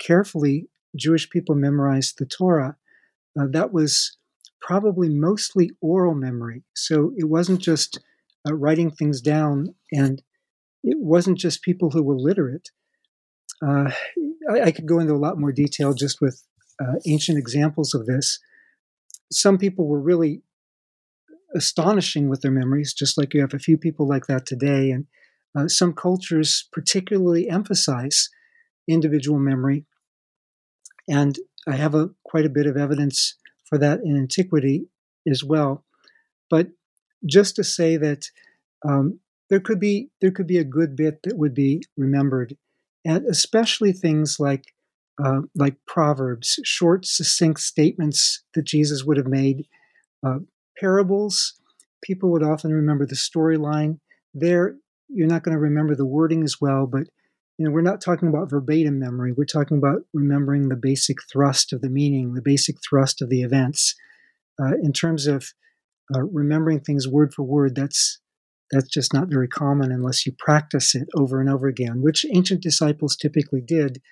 carefully 0.00 0.68
Jewish 0.96 1.30
people 1.30 1.54
memorized 1.54 2.18
the 2.18 2.26
Torah. 2.26 2.76
Uh, 3.38 3.46
that 3.50 3.72
was 3.72 4.16
probably 4.60 5.08
mostly 5.08 5.70
oral 5.80 6.14
memory. 6.14 6.62
So 6.74 7.12
it 7.16 7.28
wasn't 7.28 7.60
just 7.60 8.00
uh, 8.48 8.54
writing 8.54 8.90
things 8.90 9.20
down, 9.20 9.74
and 9.92 10.22
it 10.82 10.98
wasn't 10.98 11.38
just 11.38 11.62
people 11.62 11.90
who 11.90 12.02
were 12.02 12.18
literate. 12.18 12.70
Uh, 13.64 13.90
I, 14.50 14.60
I, 14.62 14.70
could 14.70 14.86
go 14.86 14.98
into 14.98 15.14
a 15.14 15.16
lot 15.16 15.38
more 15.38 15.52
detail 15.52 15.94
just 15.94 16.20
with 16.20 16.42
uh, 16.80 16.94
ancient 17.06 17.38
examples 17.38 17.94
of 17.94 18.06
this. 18.06 18.38
Some 19.32 19.56
people 19.56 19.86
were 19.86 20.00
really 20.00 20.42
astonishing 21.54 22.28
with 22.28 22.42
their 22.42 22.50
memories, 22.50 22.92
just 22.92 23.16
like 23.16 23.34
you 23.34 23.40
have 23.40 23.54
a 23.54 23.58
few 23.58 23.78
people 23.78 24.06
like 24.06 24.26
that 24.26 24.46
today. 24.46 24.90
And 24.90 25.06
uh, 25.56 25.68
some 25.68 25.94
cultures 25.94 26.68
particularly 26.72 27.48
emphasize 27.48 28.28
individual 28.86 29.38
memory. 29.38 29.86
And 31.08 31.38
I 31.66 31.76
have 31.76 31.94
a, 31.94 32.10
quite 32.24 32.44
a 32.44 32.50
bit 32.50 32.66
of 32.66 32.76
evidence 32.76 33.36
for 33.68 33.78
that 33.78 34.00
in 34.04 34.16
antiquity 34.16 34.86
as 35.30 35.44
well. 35.44 35.84
But 36.50 36.68
just 37.24 37.56
to 37.56 37.64
say 37.64 37.96
that 37.96 38.30
um, 38.86 39.20
there 39.50 39.60
could 39.60 39.80
be 39.80 40.10
there 40.20 40.30
could 40.30 40.46
be 40.46 40.58
a 40.58 40.64
good 40.64 40.96
bit 40.96 41.22
that 41.24 41.36
would 41.36 41.54
be 41.54 41.82
remembered, 41.96 42.56
and 43.04 43.26
especially 43.26 43.92
things 43.92 44.38
like 44.38 44.64
uh, 45.22 45.40
like 45.54 45.76
proverbs, 45.86 46.60
short, 46.64 47.06
succinct 47.06 47.60
statements 47.60 48.42
that 48.54 48.64
Jesus 48.64 49.04
would 49.04 49.16
have 49.16 49.26
made. 49.26 49.66
Uh, 50.24 50.40
parables, 50.78 51.54
people 52.02 52.30
would 52.30 52.42
often 52.42 52.72
remember 52.72 53.06
the 53.06 53.14
storyline. 53.14 53.98
There, 54.34 54.76
you're 55.08 55.28
not 55.28 55.42
going 55.42 55.54
to 55.54 55.60
remember 55.60 55.94
the 55.94 56.04
wording 56.04 56.42
as 56.42 56.60
well, 56.60 56.86
but 56.86 57.04
you 57.58 57.64
know, 57.64 57.72
we're 57.72 57.80
not 57.80 58.00
talking 58.00 58.28
about 58.28 58.50
verbatim 58.50 58.98
memory. 58.98 59.32
We're 59.32 59.44
talking 59.44 59.78
about 59.78 60.02
remembering 60.12 60.68
the 60.68 60.76
basic 60.76 61.16
thrust 61.30 61.72
of 61.72 61.80
the 61.80 61.88
meaning, 61.88 62.34
the 62.34 62.42
basic 62.42 62.76
thrust 62.86 63.22
of 63.22 63.30
the 63.30 63.42
events. 63.42 63.94
Uh, 64.60 64.74
in 64.82 64.92
terms 64.92 65.26
of 65.26 65.52
uh, 66.14 66.22
remembering 66.22 66.80
things 66.80 67.08
word 67.08 67.32
for 67.32 67.42
word, 67.42 67.74
that's 67.74 68.20
that's 68.72 68.88
just 68.88 69.14
not 69.14 69.28
very 69.28 69.46
common 69.46 69.92
unless 69.92 70.26
you 70.26 70.32
practice 70.38 70.94
it 70.94 71.06
over 71.16 71.40
and 71.40 71.48
over 71.48 71.68
again, 71.68 72.02
which 72.02 72.26
ancient 72.34 72.62
disciples 72.62 73.16
typically 73.16 73.60
did. 73.60 74.02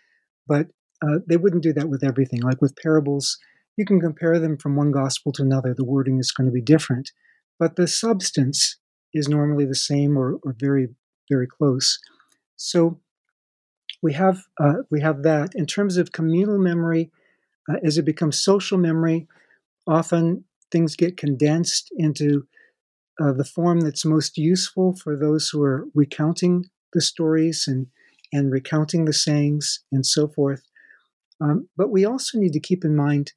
But 0.46 0.68
uh, 1.02 1.18
they 1.28 1.37
wouldn't 1.37 1.64
do 1.64 1.72
that 1.72 1.88
with 1.88 2.04
everything. 2.04 2.40
Like 2.40 2.62
with 2.62 2.76
parables, 2.76 3.37
you 3.76 3.85
can 3.85 4.00
compare 4.00 4.38
them 4.38 4.57
from 4.57 4.76
one 4.76 4.92
gospel 4.92 5.33
to 5.33 5.42
another. 5.42 5.74
The 5.74 5.85
wording 5.85 6.18
is 6.18 6.30
going 6.30 6.46
to 6.46 6.52
be 6.52 6.62
different, 6.62 7.11
but 7.59 7.74
the 7.74 7.88
substance 7.88 8.78
is 9.12 9.28
normally 9.28 9.64
the 9.64 9.74
same 9.74 10.16
or, 10.16 10.38
or 10.44 10.54
very, 10.59 10.88
very 11.28 11.48
close. 11.48 11.98
So 12.57 13.00
we 14.05 14.12
have 14.12 14.43
uh, 14.61 14.83
we 14.90 15.01
have 15.01 15.23
that 15.23 15.55
in 15.55 15.64
terms 15.64 15.97
of 15.97 16.12
communal 16.12 16.59
memory. 16.59 17.11
Uh, 17.67 17.77
as 17.83 17.97
it 17.97 18.05
becomes 18.05 18.43
social 18.43 18.77
memory, 18.77 19.27
often 19.87 20.45
things 20.71 20.95
get 20.95 21.17
condensed 21.17 21.90
into 21.97 22.47
uh, 23.19 23.33
the 23.33 23.45
form 23.45 23.81
that's 23.81 24.05
most 24.05 24.37
useful 24.37 24.95
for 24.95 25.17
those 25.17 25.49
who 25.49 25.62
are 25.62 25.87
recounting 25.95 26.67
the 26.93 27.01
stories 27.01 27.64
and 27.67 27.87
and 28.31 28.53
recounting 28.53 29.07
the 29.07 29.12
sayings 29.12 29.81
and 29.90 30.05
so 30.05 30.29
forth. 30.29 30.62
Um, 31.40 31.69
but 31.75 31.90
we 31.90 32.05
also 32.05 32.38
need 32.38 32.53
to 32.53 32.61
keep 32.61 32.85
in 32.85 32.95
mind 32.95 33.33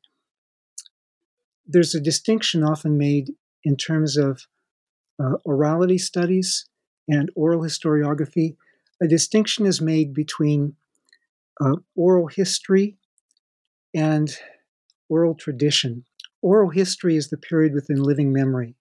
there's 1.65 1.95
a 1.95 2.01
distinction 2.01 2.63
often 2.63 2.97
made 2.97 3.31
in 3.63 3.75
terms 3.77 4.17
of 4.17 4.47
uh, 5.21 5.37
orality 5.45 5.99
studies 5.99 6.67
and 7.07 7.29
oral 7.35 7.61
historiography. 7.61 8.55
A 9.01 9.07
distinction 9.07 9.65
is 9.65 9.81
made 9.81 10.13
between 10.13 10.75
uh, 11.61 11.75
oral 11.95 12.27
history 12.27 12.97
and 13.93 14.35
oral 15.09 15.35
tradition. 15.35 16.03
Oral 16.41 16.69
history 16.69 17.15
is 17.15 17.29
the 17.29 17.37
period 17.37 17.73
within 17.73 18.01
living 18.01 18.31
memory. 18.31 18.75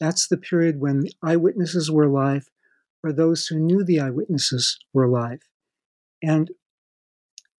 That's 0.00 0.28
the 0.28 0.36
period 0.36 0.80
when 0.80 1.04
eyewitnesses 1.22 1.90
were 1.90 2.04
alive 2.04 2.50
or 3.02 3.12
those 3.12 3.46
who 3.46 3.58
knew 3.58 3.84
the 3.84 4.00
eyewitnesses 4.00 4.78
were 4.92 5.04
alive. 5.04 5.40
And 6.22 6.50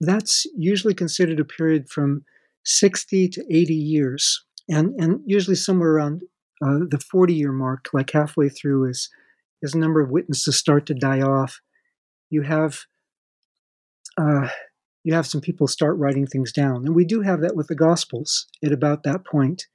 that's 0.01 0.45
usually 0.55 0.93
considered 0.93 1.39
a 1.39 1.45
period 1.45 1.89
from 1.89 2.25
60 2.65 3.29
to 3.29 3.45
80 3.49 3.73
years, 3.75 4.43
and, 4.67 4.99
and 4.99 5.21
usually 5.25 5.55
somewhere 5.55 5.91
around 5.91 6.23
uh, 6.63 6.79
the 6.89 6.99
40 6.99 7.33
year 7.33 7.51
mark, 7.51 7.89
like 7.93 8.11
halfway 8.11 8.49
through, 8.49 8.89
is 8.89 9.09
a 9.73 9.77
number 9.77 10.01
of 10.01 10.09
witnesses 10.09 10.57
start 10.57 10.85
to 10.87 10.93
die 10.93 11.21
off, 11.21 11.61
you 12.29 12.41
have 12.43 12.79
uh, 14.17 14.49
you 15.03 15.13
have 15.13 15.27
some 15.27 15.41
people 15.41 15.67
start 15.67 15.97
writing 15.97 16.25
things 16.25 16.51
down, 16.51 16.85
and 16.85 16.95
we 16.95 17.05
do 17.05 17.21
have 17.21 17.41
that 17.41 17.55
with 17.55 17.67
the 17.67 17.75
Gospels 17.75 18.47
at 18.63 18.71
about 18.71 19.03
that 19.03 19.25
point. 19.25 19.67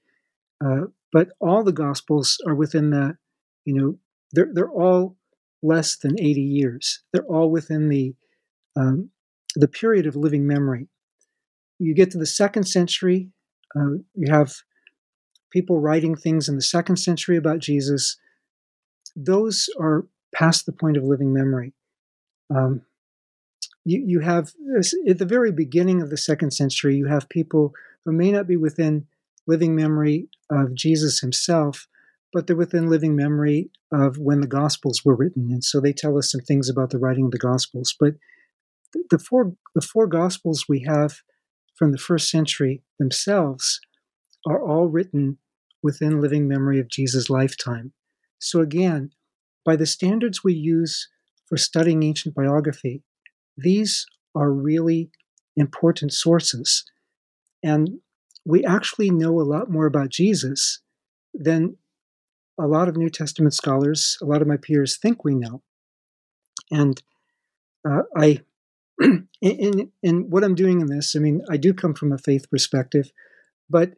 Uh, 0.64 0.86
but 1.12 1.28
all 1.40 1.62
the 1.62 1.72
Gospels 1.72 2.38
are 2.46 2.55
within 2.55 2.90
the, 2.90 3.16
you 3.64 3.74
know, 3.74 3.98
they're 4.32 4.51
they're 4.53 4.70
all 4.70 5.16
less 5.62 5.96
than 5.96 6.18
80 6.18 6.40
years. 6.40 7.03
They're 7.12 7.26
all 7.26 7.51
within 7.51 7.88
the 7.88 8.14
um, 8.76 9.11
the 9.55 9.68
period 9.68 10.07
of 10.07 10.16
living 10.16 10.46
memory. 10.46 10.88
You 11.78 11.94
get 11.94 12.11
to 12.12 12.18
the 12.18 12.26
second 12.26 12.64
century, 12.64 13.30
uh, 13.76 13.98
you 14.14 14.32
have 14.32 14.55
people 15.51 15.80
writing 15.80 16.14
things 16.14 16.48
in 16.48 16.57
the 16.57 16.62
second 16.62 16.96
century 16.96 17.36
about 17.36 17.59
Jesus. 17.59 18.16
Those 19.16 19.68
are 19.78 20.07
past 20.34 20.66
the 20.66 20.72
point 20.72 20.96
of 20.96 21.05
living 21.05 21.32
memory. 21.32 21.72
Um, 22.55 22.82
you, 23.84 24.03
you 24.07 24.20
have, 24.20 24.53
at 25.09 25.18
the 25.18 25.24
very 25.24 25.53
beginning 25.53 26.03
of 26.03 26.11
the 26.11 26.16
second 26.16 26.53
century, 26.53 26.96
you 26.96 27.07
have 27.07 27.28
people 27.28 27.72
who 28.05 28.12
may 28.12 28.30
not 28.30 28.46
be 28.46 28.57
within 28.57 29.07
living 29.46 29.74
memory 29.74 30.28
of 30.51 30.74
Jesus 30.74 31.20
himself, 31.20 31.88
but 32.32 32.46
they're 32.46 32.57
within 32.57 32.88
living 32.88 33.16
memory 33.16 33.70
of 33.92 34.18
when 34.18 34.40
the 34.40 34.46
Gospels 34.46 35.05
were 35.05 35.16
written. 35.16 35.51
And 35.51 35.64
so 35.64 35.80
they 35.80 35.92
tell 35.92 36.18
us 36.18 36.30
some 36.30 36.42
things 36.42 36.68
about 36.68 36.90
the 36.90 36.98
writing 36.98 37.26
of 37.26 37.30
the 37.30 37.38
Gospels. 37.38 37.94
But 37.98 38.14
the 39.11 39.18
four, 39.18 39.55
the 39.74 39.80
four 39.80 40.07
Gospels 40.07 40.66
we 40.68 40.84
have 40.86 41.20
from 41.76 41.92
the 41.92 41.98
first 41.98 42.30
century 42.30 42.82
themselves 42.98 43.80
are 44.46 44.62
all 44.62 44.86
written 44.86 45.38
within 45.82 46.20
living 46.20 46.46
memory 46.46 46.78
of 46.78 46.88
Jesus' 46.88 47.30
lifetime. 47.30 47.92
So 48.38 48.61
again, 48.61 49.11
by 49.64 49.76
the 49.76 49.86
standards 49.86 50.44
we 50.44 50.55
use 50.55 51.09
for 51.51 51.59
studying 51.59 52.03
ancient 52.03 52.34
biography, 52.34 53.03
these 53.59 54.07
are 54.34 54.51
really 54.51 55.11
important 55.57 56.14
sources. 56.14 56.84
And 57.62 57.98
we 58.46 58.64
actually 58.64 59.11
know 59.11 59.38
a 59.38 59.42
lot 59.42 59.70
more 59.70 59.84
about 59.84 60.09
Jesus 60.09 60.80
than 61.34 61.76
a 62.59 62.66
lot 62.66 62.88
of 62.88 62.96
New 62.96 63.11
Testament 63.11 63.53
scholars, 63.53 64.16
a 64.22 64.24
lot 64.24 64.40
of 64.40 64.48
my 64.48 64.57
peers 64.57 64.96
think 64.96 65.24
we 65.24 65.34
know. 65.34 65.62
And 66.70 67.03
uh, 67.86 68.03
I, 68.16 68.40
in, 69.42 69.90
in 70.03 70.30
what 70.30 70.44
I'm 70.44 70.55
doing 70.55 70.80
in 70.80 70.86
this, 70.86 71.16
I 71.16 71.18
mean, 71.18 71.42
I 71.51 71.57
do 71.57 71.74
come 71.74 71.94
from 71.94 72.12
a 72.12 72.18
faith 72.18 72.48
perspective, 72.51 73.11
but 73.68 73.92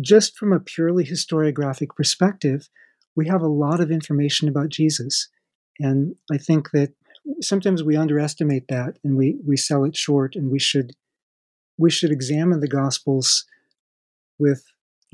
just 0.00 0.36
from 0.36 0.52
a 0.52 0.60
purely 0.60 1.04
historiographic 1.04 1.88
perspective, 1.96 2.68
we 3.14 3.28
have 3.28 3.42
a 3.42 3.48
lot 3.48 3.80
of 3.80 3.90
information 3.90 4.48
about 4.48 4.70
Jesus. 4.70 5.28
And 5.80 6.14
I 6.30 6.38
think 6.38 6.70
that 6.72 6.92
sometimes 7.40 7.82
we 7.82 7.96
underestimate 7.96 8.68
that 8.68 8.98
and 9.02 9.16
we, 9.16 9.38
we 9.46 9.56
sell 9.56 9.84
it 9.84 9.96
short 9.96 10.36
and 10.36 10.50
we 10.50 10.58
should 10.58 10.94
we 11.76 11.90
should 11.90 12.12
examine 12.12 12.60
the 12.60 12.68
gospels 12.68 13.46
with 14.38 14.64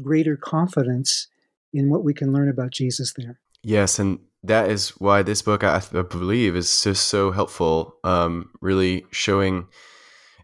greater 0.03 0.37
confidence 0.37 1.29
in 1.73 1.89
what 1.89 2.05
we 2.05 2.13
can 2.13 2.33
learn 2.33 2.49
about 2.49 2.71
Jesus 2.71 3.15
there. 3.17 3.41
Yes, 3.63 3.99
and 3.99 4.19
that 4.43 4.71
is 4.71 4.91
why 5.01 5.23
this 5.23 5.43
book, 5.43 5.63
I, 5.63 5.81
believe, 5.81 6.57
is 6.57 6.83
just 6.83 7.09
so 7.09 7.31
helpful. 7.31 7.97
Um, 8.05 8.51
really 8.61 9.07
showing 9.11 9.69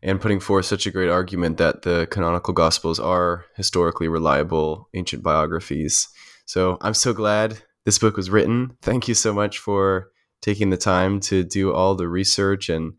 and 0.03 0.21
putting 0.21 0.41
forth 0.41 0.67
such 0.67 0.87
a 0.87 0.91
great 0.91 1.09
argument 1.09 1.57
that 1.57 1.83
the 1.83 2.07
canonical 2.11 2.53
gospels 2.53 3.01
are 3.01 3.47
historically 3.57 4.09
reliable 4.09 4.89
ancient 4.95 5.23
biographies. 5.23 6.09
So 6.45 6.79
I'm 6.81 6.95
so 6.95 7.13
glad 7.13 7.63
this 7.87 7.99
book 7.99 8.17
was 8.17 8.29
written. 8.29 8.77
Thank 8.83 9.09
you 9.09 9.15
so 9.15 9.33
much 9.33 9.59
for 9.59 10.11
taking 10.43 10.69
the 10.69 10.77
time 10.77 11.21
to 11.21 11.43
do 11.43 11.73
all 11.73 11.95
the 11.95 12.09
research 12.09 12.69
and 12.69 12.93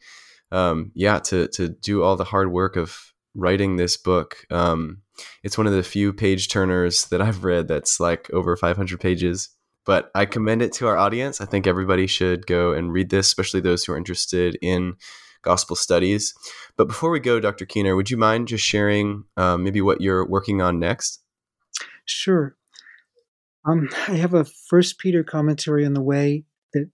um, 0.52 0.92
yeah, 0.96 1.20
to 1.20 1.50
to 1.50 1.68
do 1.68 2.02
all 2.02 2.16
the 2.16 2.24
hard 2.24 2.52
work 2.52 2.78
of 2.78 3.14
writing 3.36 3.76
this 3.76 3.98
book. 3.98 4.38
Um, 4.50 5.04
it's 5.44 5.58
one 5.58 5.68
of 5.68 5.74
the 5.74 5.84
few 5.84 6.14
page 6.14 6.48
turners 6.50 7.06
that 7.10 7.22
I've 7.22 7.44
read 7.44 7.68
that's 7.68 8.00
like 8.00 8.30
over 8.34 8.56
500 8.56 9.00
pages. 9.00 9.50
But 9.86 10.12
I 10.16 10.26
commend 10.26 10.62
it 10.62 10.74
to 10.74 10.88
our 10.88 10.98
audience. 10.98 11.40
I 11.40 11.46
think 11.46 11.66
everybody 11.66 12.08
should 12.08 12.46
go 12.46 12.74
and 12.74 12.92
read 12.92 13.10
this, 13.10 13.28
especially 13.28 13.62
those 13.62 13.86
who 13.86 13.94
are 13.94 13.98
interested 13.98 14.58
in 14.62 14.96
gospel 15.44 15.78
studies. 15.78 16.34
But 16.76 16.90
before 16.90 17.10
we 17.10 17.22
go, 17.22 17.40
Dr. 17.40 17.66
Keener, 17.66 17.96
would 17.96 18.10
you 18.10 18.18
mind 18.18 18.50
just 18.50 18.66
sharing 18.66 19.24
um, 19.38 19.64
maybe 19.64 19.82
what 19.82 20.02
you're 20.02 20.28
working 20.28 20.62
on 20.62 20.80
next? 20.80 21.22
Sure. 22.04 22.57
Um, 23.68 23.90
I 24.08 24.16
have 24.16 24.34
a 24.34 24.46
First 24.46 24.98
Peter 24.98 25.24
commentary 25.24 25.86
on 25.86 25.94
the 25.94 26.02
way 26.02 26.46
that 26.74 26.90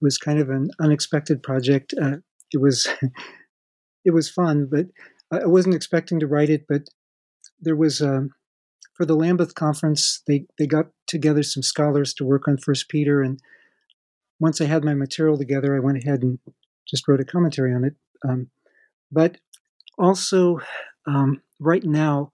was 0.00 0.16
kind 0.16 0.38
of 0.38 0.48
an 0.48 0.70
unexpected 0.80 1.42
project. 1.42 1.94
Uh, 2.00 2.18
it 2.52 2.60
was 2.60 2.88
it 4.04 4.12
was 4.12 4.30
fun, 4.30 4.68
but 4.70 4.86
I 5.30 5.46
wasn't 5.46 5.74
expecting 5.74 6.18
to 6.20 6.26
write 6.26 6.48
it. 6.48 6.64
But 6.68 6.88
there 7.60 7.76
was 7.76 8.00
um, 8.00 8.30
for 8.94 9.04
the 9.04 9.14
Lambeth 9.14 9.54
conference, 9.54 10.22
they 10.26 10.46
they 10.58 10.66
got 10.66 10.86
together 11.06 11.42
some 11.42 11.62
scholars 11.62 12.14
to 12.14 12.24
work 12.24 12.48
on 12.48 12.56
First 12.56 12.88
Peter, 12.88 13.20
and 13.20 13.38
once 14.40 14.60
I 14.60 14.64
had 14.64 14.84
my 14.84 14.94
material 14.94 15.36
together, 15.36 15.76
I 15.76 15.80
went 15.80 15.98
ahead 15.98 16.22
and 16.22 16.38
just 16.88 17.06
wrote 17.08 17.20
a 17.20 17.24
commentary 17.24 17.74
on 17.74 17.84
it. 17.84 17.94
Um, 18.26 18.48
but 19.12 19.38
also, 19.98 20.60
um, 21.06 21.42
right 21.58 21.84
now, 21.84 22.32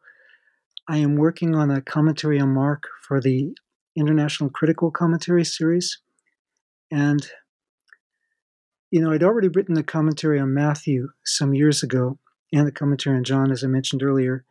I 0.89 0.99
am 0.99 1.17
working 1.17 1.55
on 1.55 1.71
a 1.71 1.81
commentary 1.81 2.41
on 2.41 2.55
Mark 2.55 2.89
for 3.07 3.21
the 3.21 3.55
International 3.97 4.51
Critical 4.51 4.91
Commentary 4.91 5.45
series. 5.45 5.99
And, 6.91 7.27
you 8.91 9.01
know, 9.01 9.13
I'd 9.13 9.23
already 9.23 9.49
written 9.49 9.77
a 9.77 9.83
commentary 9.83 10.39
on 10.39 10.55
Matthew 10.55 11.09
some 11.25 11.55
years 11.55 11.83
ago, 11.83 12.19
and 12.53 12.67
the 12.67 12.73
commentary 12.73 13.17
on 13.17 13.25
John, 13.25 13.51
as 13.51 13.65
I 13.65 13.67
mentioned 13.67 14.03
earlier, 14.03 14.45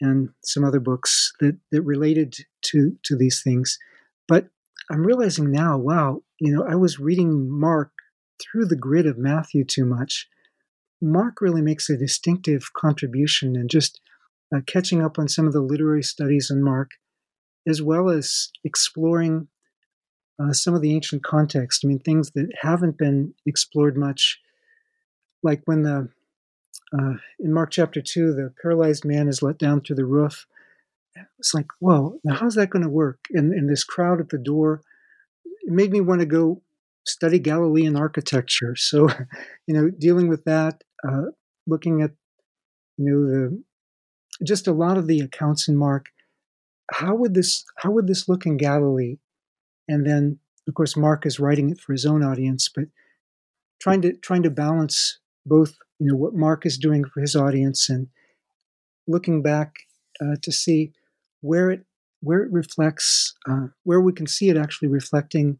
and 0.00 0.30
some 0.44 0.64
other 0.64 0.80
books 0.80 1.32
that, 1.40 1.56
that 1.72 1.82
related 1.82 2.36
to, 2.66 2.96
to 3.04 3.16
these 3.16 3.42
things. 3.42 3.78
But 4.28 4.48
I'm 4.90 5.06
realizing 5.06 5.50
now, 5.50 5.78
wow, 5.78 6.22
you 6.40 6.52
know, 6.54 6.64
I 6.68 6.74
was 6.74 7.00
reading 7.00 7.48
Mark 7.50 7.90
through 8.40 8.66
the 8.66 8.76
grid 8.76 9.06
of 9.06 9.18
Matthew 9.18 9.64
too 9.64 9.84
much. 9.84 10.28
Mark 11.00 11.40
really 11.40 11.62
makes 11.62 11.88
a 11.88 11.96
distinctive 11.96 12.72
contribution 12.76 13.56
and 13.56 13.70
just 13.70 14.00
uh, 14.54 14.60
catching 14.66 15.02
up 15.02 15.18
on 15.18 15.28
some 15.28 15.46
of 15.46 15.52
the 15.52 15.60
literary 15.60 16.02
studies 16.02 16.50
in 16.50 16.62
Mark, 16.62 16.90
as 17.66 17.82
well 17.82 18.08
as 18.08 18.50
exploring 18.64 19.48
uh, 20.38 20.52
some 20.52 20.74
of 20.74 20.82
the 20.82 20.94
ancient 20.94 21.22
context. 21.22 21.82
I 21.84 21.88
mean, 21.88 21.98
things 21.98 22.32
that 22.32 22.50
haven't 22.60 22.98
been 22.98 23.34
explored 23.46 23.96
much, 23.96 24.40
like 25.42 25.62
when 25.64 25.82
the 25.82 26.08
uh, 26.92 27.14
in 27.40 27.52
Mark 27.52 27.70
chapter 27.70 28.00
two, 28.00 28.32
the 28.32 28.52
paralyzed 28.60 29.04
man 29.04 29.28
is 29.28 29.42
let 29.42 29.58
down 29.58 29.80
through 29.80 29.96
the 29.96 30.04
roof. 30.04 30.46
It's 31.38 31.54
like, 31.54 31.66
whoa, 31.78 32.18
now 32.24 32.34
how's 32.34 32.54
that 32.54 32.70
going 32.70 32.82
to 32.82 32.88
work? 32.88 33.20
And, 33.30 33.52
and 33.52 33.68
this 33.68 33.84
crowd 33.84 34.20
at 34.20 34.30
the 34.30 34.38
door, 34.38 34.82
it 35.44 35.72
made 35.72 35.92
me 35.92 36.00
want 36.00 36.20
to 36.20 36.26
go 36.26 36.62
study 37.06 37.38
Galilean 37.38 37.96
architecture. 37.96 38.74
So, 38.78 39.08
you 39.66 39.74
know, 39.74 39.90
dealing 39.90 40.28
with 40.28 40.44
that, 40.44 40.82
uh, 41.06 41.26
looking 41.66 42.02
at, 42.02 42.12
you 42.96 43.04
know, 43.04 43.26
the 43.26 43.62
just 44.42 44.66
a 44.66 44.72
lot 44.72 44.98
of 44.98 45.06
the 45.06 45.20
accounts 45.20 45.68
in 45.68 45.76
Mark. 45.76 46.06
How 46.92 47.14
would 47.14 47.34
this 47.34 47.64
how 47.78 47.90
would 47.92 48.06
this 48.06 48.28
look 48.28 48.46
in 48.46 48.56
Galilee? 48.56 49.16
And 49.88 50.06
then, 50.06 50.38
of 50.68 50.74
course, 50.74 50.96
Mark 50.96 51.26
is 51.26 51.40
writing 51.40 51.70
it 51.70 51.80
for 51.80 51.92
his 51.92 52.06
own 52.06 52.22
audience, 52.22 52.70
but 52.74 52.84
trying 53.80 54.02
to 54.02 54.14
trying 54.14 54.42
to 54.42 54.50
balance 54.50 55.18
both, 55.46 55.74
you 55.98 56.10
know, 56.10 56.16
what 56.16 56.34
Mark 56.34 56.64
is 56.66 56.78
doing 56.78 57.04
for 57.04 57.20
his 57.20 57.36
audience 57.36 57.88
and 57.88 58.08
looking 59.06 59.42
back 59.42 59.74
uh, 60.20 60.36
to 60.42 60.52
see 60.52 60.92
where 61.40 61.70
it 61.70 61.84
where 62.20 62.42
it 62.42 62.52
reflects, 62.52 63.34
uh, 63.48 63.66
where 63.82 64.00
we 64.00 64.12
can 64.12 64.26
see 64.26 64.48
it 64.48 64.56
actually 64.56 64.88
reflecting 64.88 65.58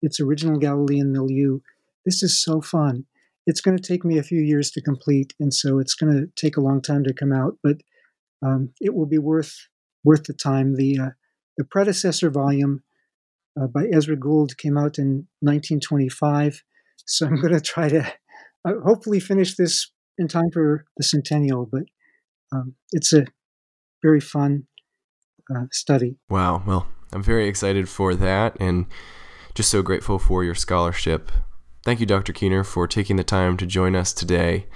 its 0.00 0.18
original 0.20 0.58
Galilean 0.58 1.12
milieu. 1.12 1.58
This 2.06 2.22
is 2.22 2.42
so 2.42 2.62
fun. 2.62 3.04
It's 3.46 3.60
going 3.60 3.76
to 3.76 3.82
take 3.82 4.04
me 4.04 4.16
a 4.16 4.22
few 4.22 4.40
years 4.40 4.70
to 4.70 4.80
complete, 4.80 5.34
and 5.38 5.52
so 5.52 5.78
it's 5.78 5.94
going 5.94 6.12
to 6.16 6.26
take 6.36 6.56
a 6.56 6.62
long 6.62 6.80
time 6.80 7.04
to 7.04 7.12
come 7.12 7.32
out, 7.32 7.58
but 7.62 7.76
um, 8.42 8.70
it 8.80 8.94
will 8.94 9.06
be 9.06 9.18
worth 9.18 9.68
worth 10.04 10.24
the 10.24 10.32
time. 10.32 10.76
The 10.76 10.98
uh, 10.98 11.10
the 11.56 11.64
predecessor 11.64 12.30
volume 12.30 12.82
uh, 13.60 13.66
by 13.66 13.86
Ezra 13.92 14.16
Gould 14.16 14.56
came 14.58 14.78
out 14.78 14.98
in 14.98 15.26
1925, 15.40 16.62
so 17.04 17.26
I'm 17.26 17.40
going 17.40 17.54
to 17.54 17.60
try 17.60 17.88
to 17.88 18.12
uh, 18.64 18.72
hopefully 18.84 19.20
finish 19.20 19.56
this 19.56 19.90
in 20.18 20.28
time 20.28 20.50
for 20.52 20.84
the 20.96 21.04
centennial. 21.04 21.66
But 21.70 21.84
um, 22.52 22.74
it's 22.92 23.12
a 23.12 23.26
very 24.02 24.20
fun 24.20 24.66
uh, 25.54 25.66
study. 25.72 26.16
Wow. 26.28 26.62
Well, 26.66 26.86
I'm 27.12 27.22
very 27.22 27.48
excited 27.48 27.88
for 27.88 28.14
that, 28.14 28.56
and 28.60 28.86
just 29.54 29.70
so 29.70 29.82
grateful 29.82 30.18
for 30.18 30.44
your 30.44 30.54
scholarship. 30.54 31.32
Thank 31.84 32.00
you, 32.00 32.06
Dr. 32.06 32.32
Keener, 32.32 32.64
for 32.64 32.86
taking 32.86 33.16
the 33.16 33.24
time 33.24 33.56
to 33.56 33.66
join 33.66 33.96
us 33.96 34.12
today. 34.12 34.66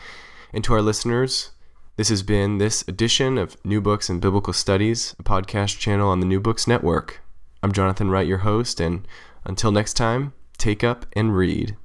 And 0.52 0.62
to 0.64 0.74
our 0.74 0.82
listeners, 0.82 1.51
this 1.96 2.08
has 2.08 2.22
been 2.22 2.56
this 2.56 2.82
edition 2.88 3.36
of 3.36 3.56
New 3.64 3.80
Books 3.80 4.08
in 4.08 4.18
Biblical 4.18 4.54
Studies, 4.54 5.14
a 5.18 5.22
podcast 5.22 5.78
channel 5.78 6.08
on 6.08 6.20
the 6.20 6.26
New 6.26 6.40
Books 6.40 6.66
Network. 6.66 7.20
I'm 7.62 7.72
Jonathan 7.72 8.08
Wright, 8.08 8.26
your 8.26 8.38
host, 8.38 8.80
and 8.80 9.06
until 9.44 9.70
next 9.70 9.92
time, 9.94 10.32
take 10.56 10.82
up 10.82 11.04
and 11.12 11.36
read. 11.36 11.76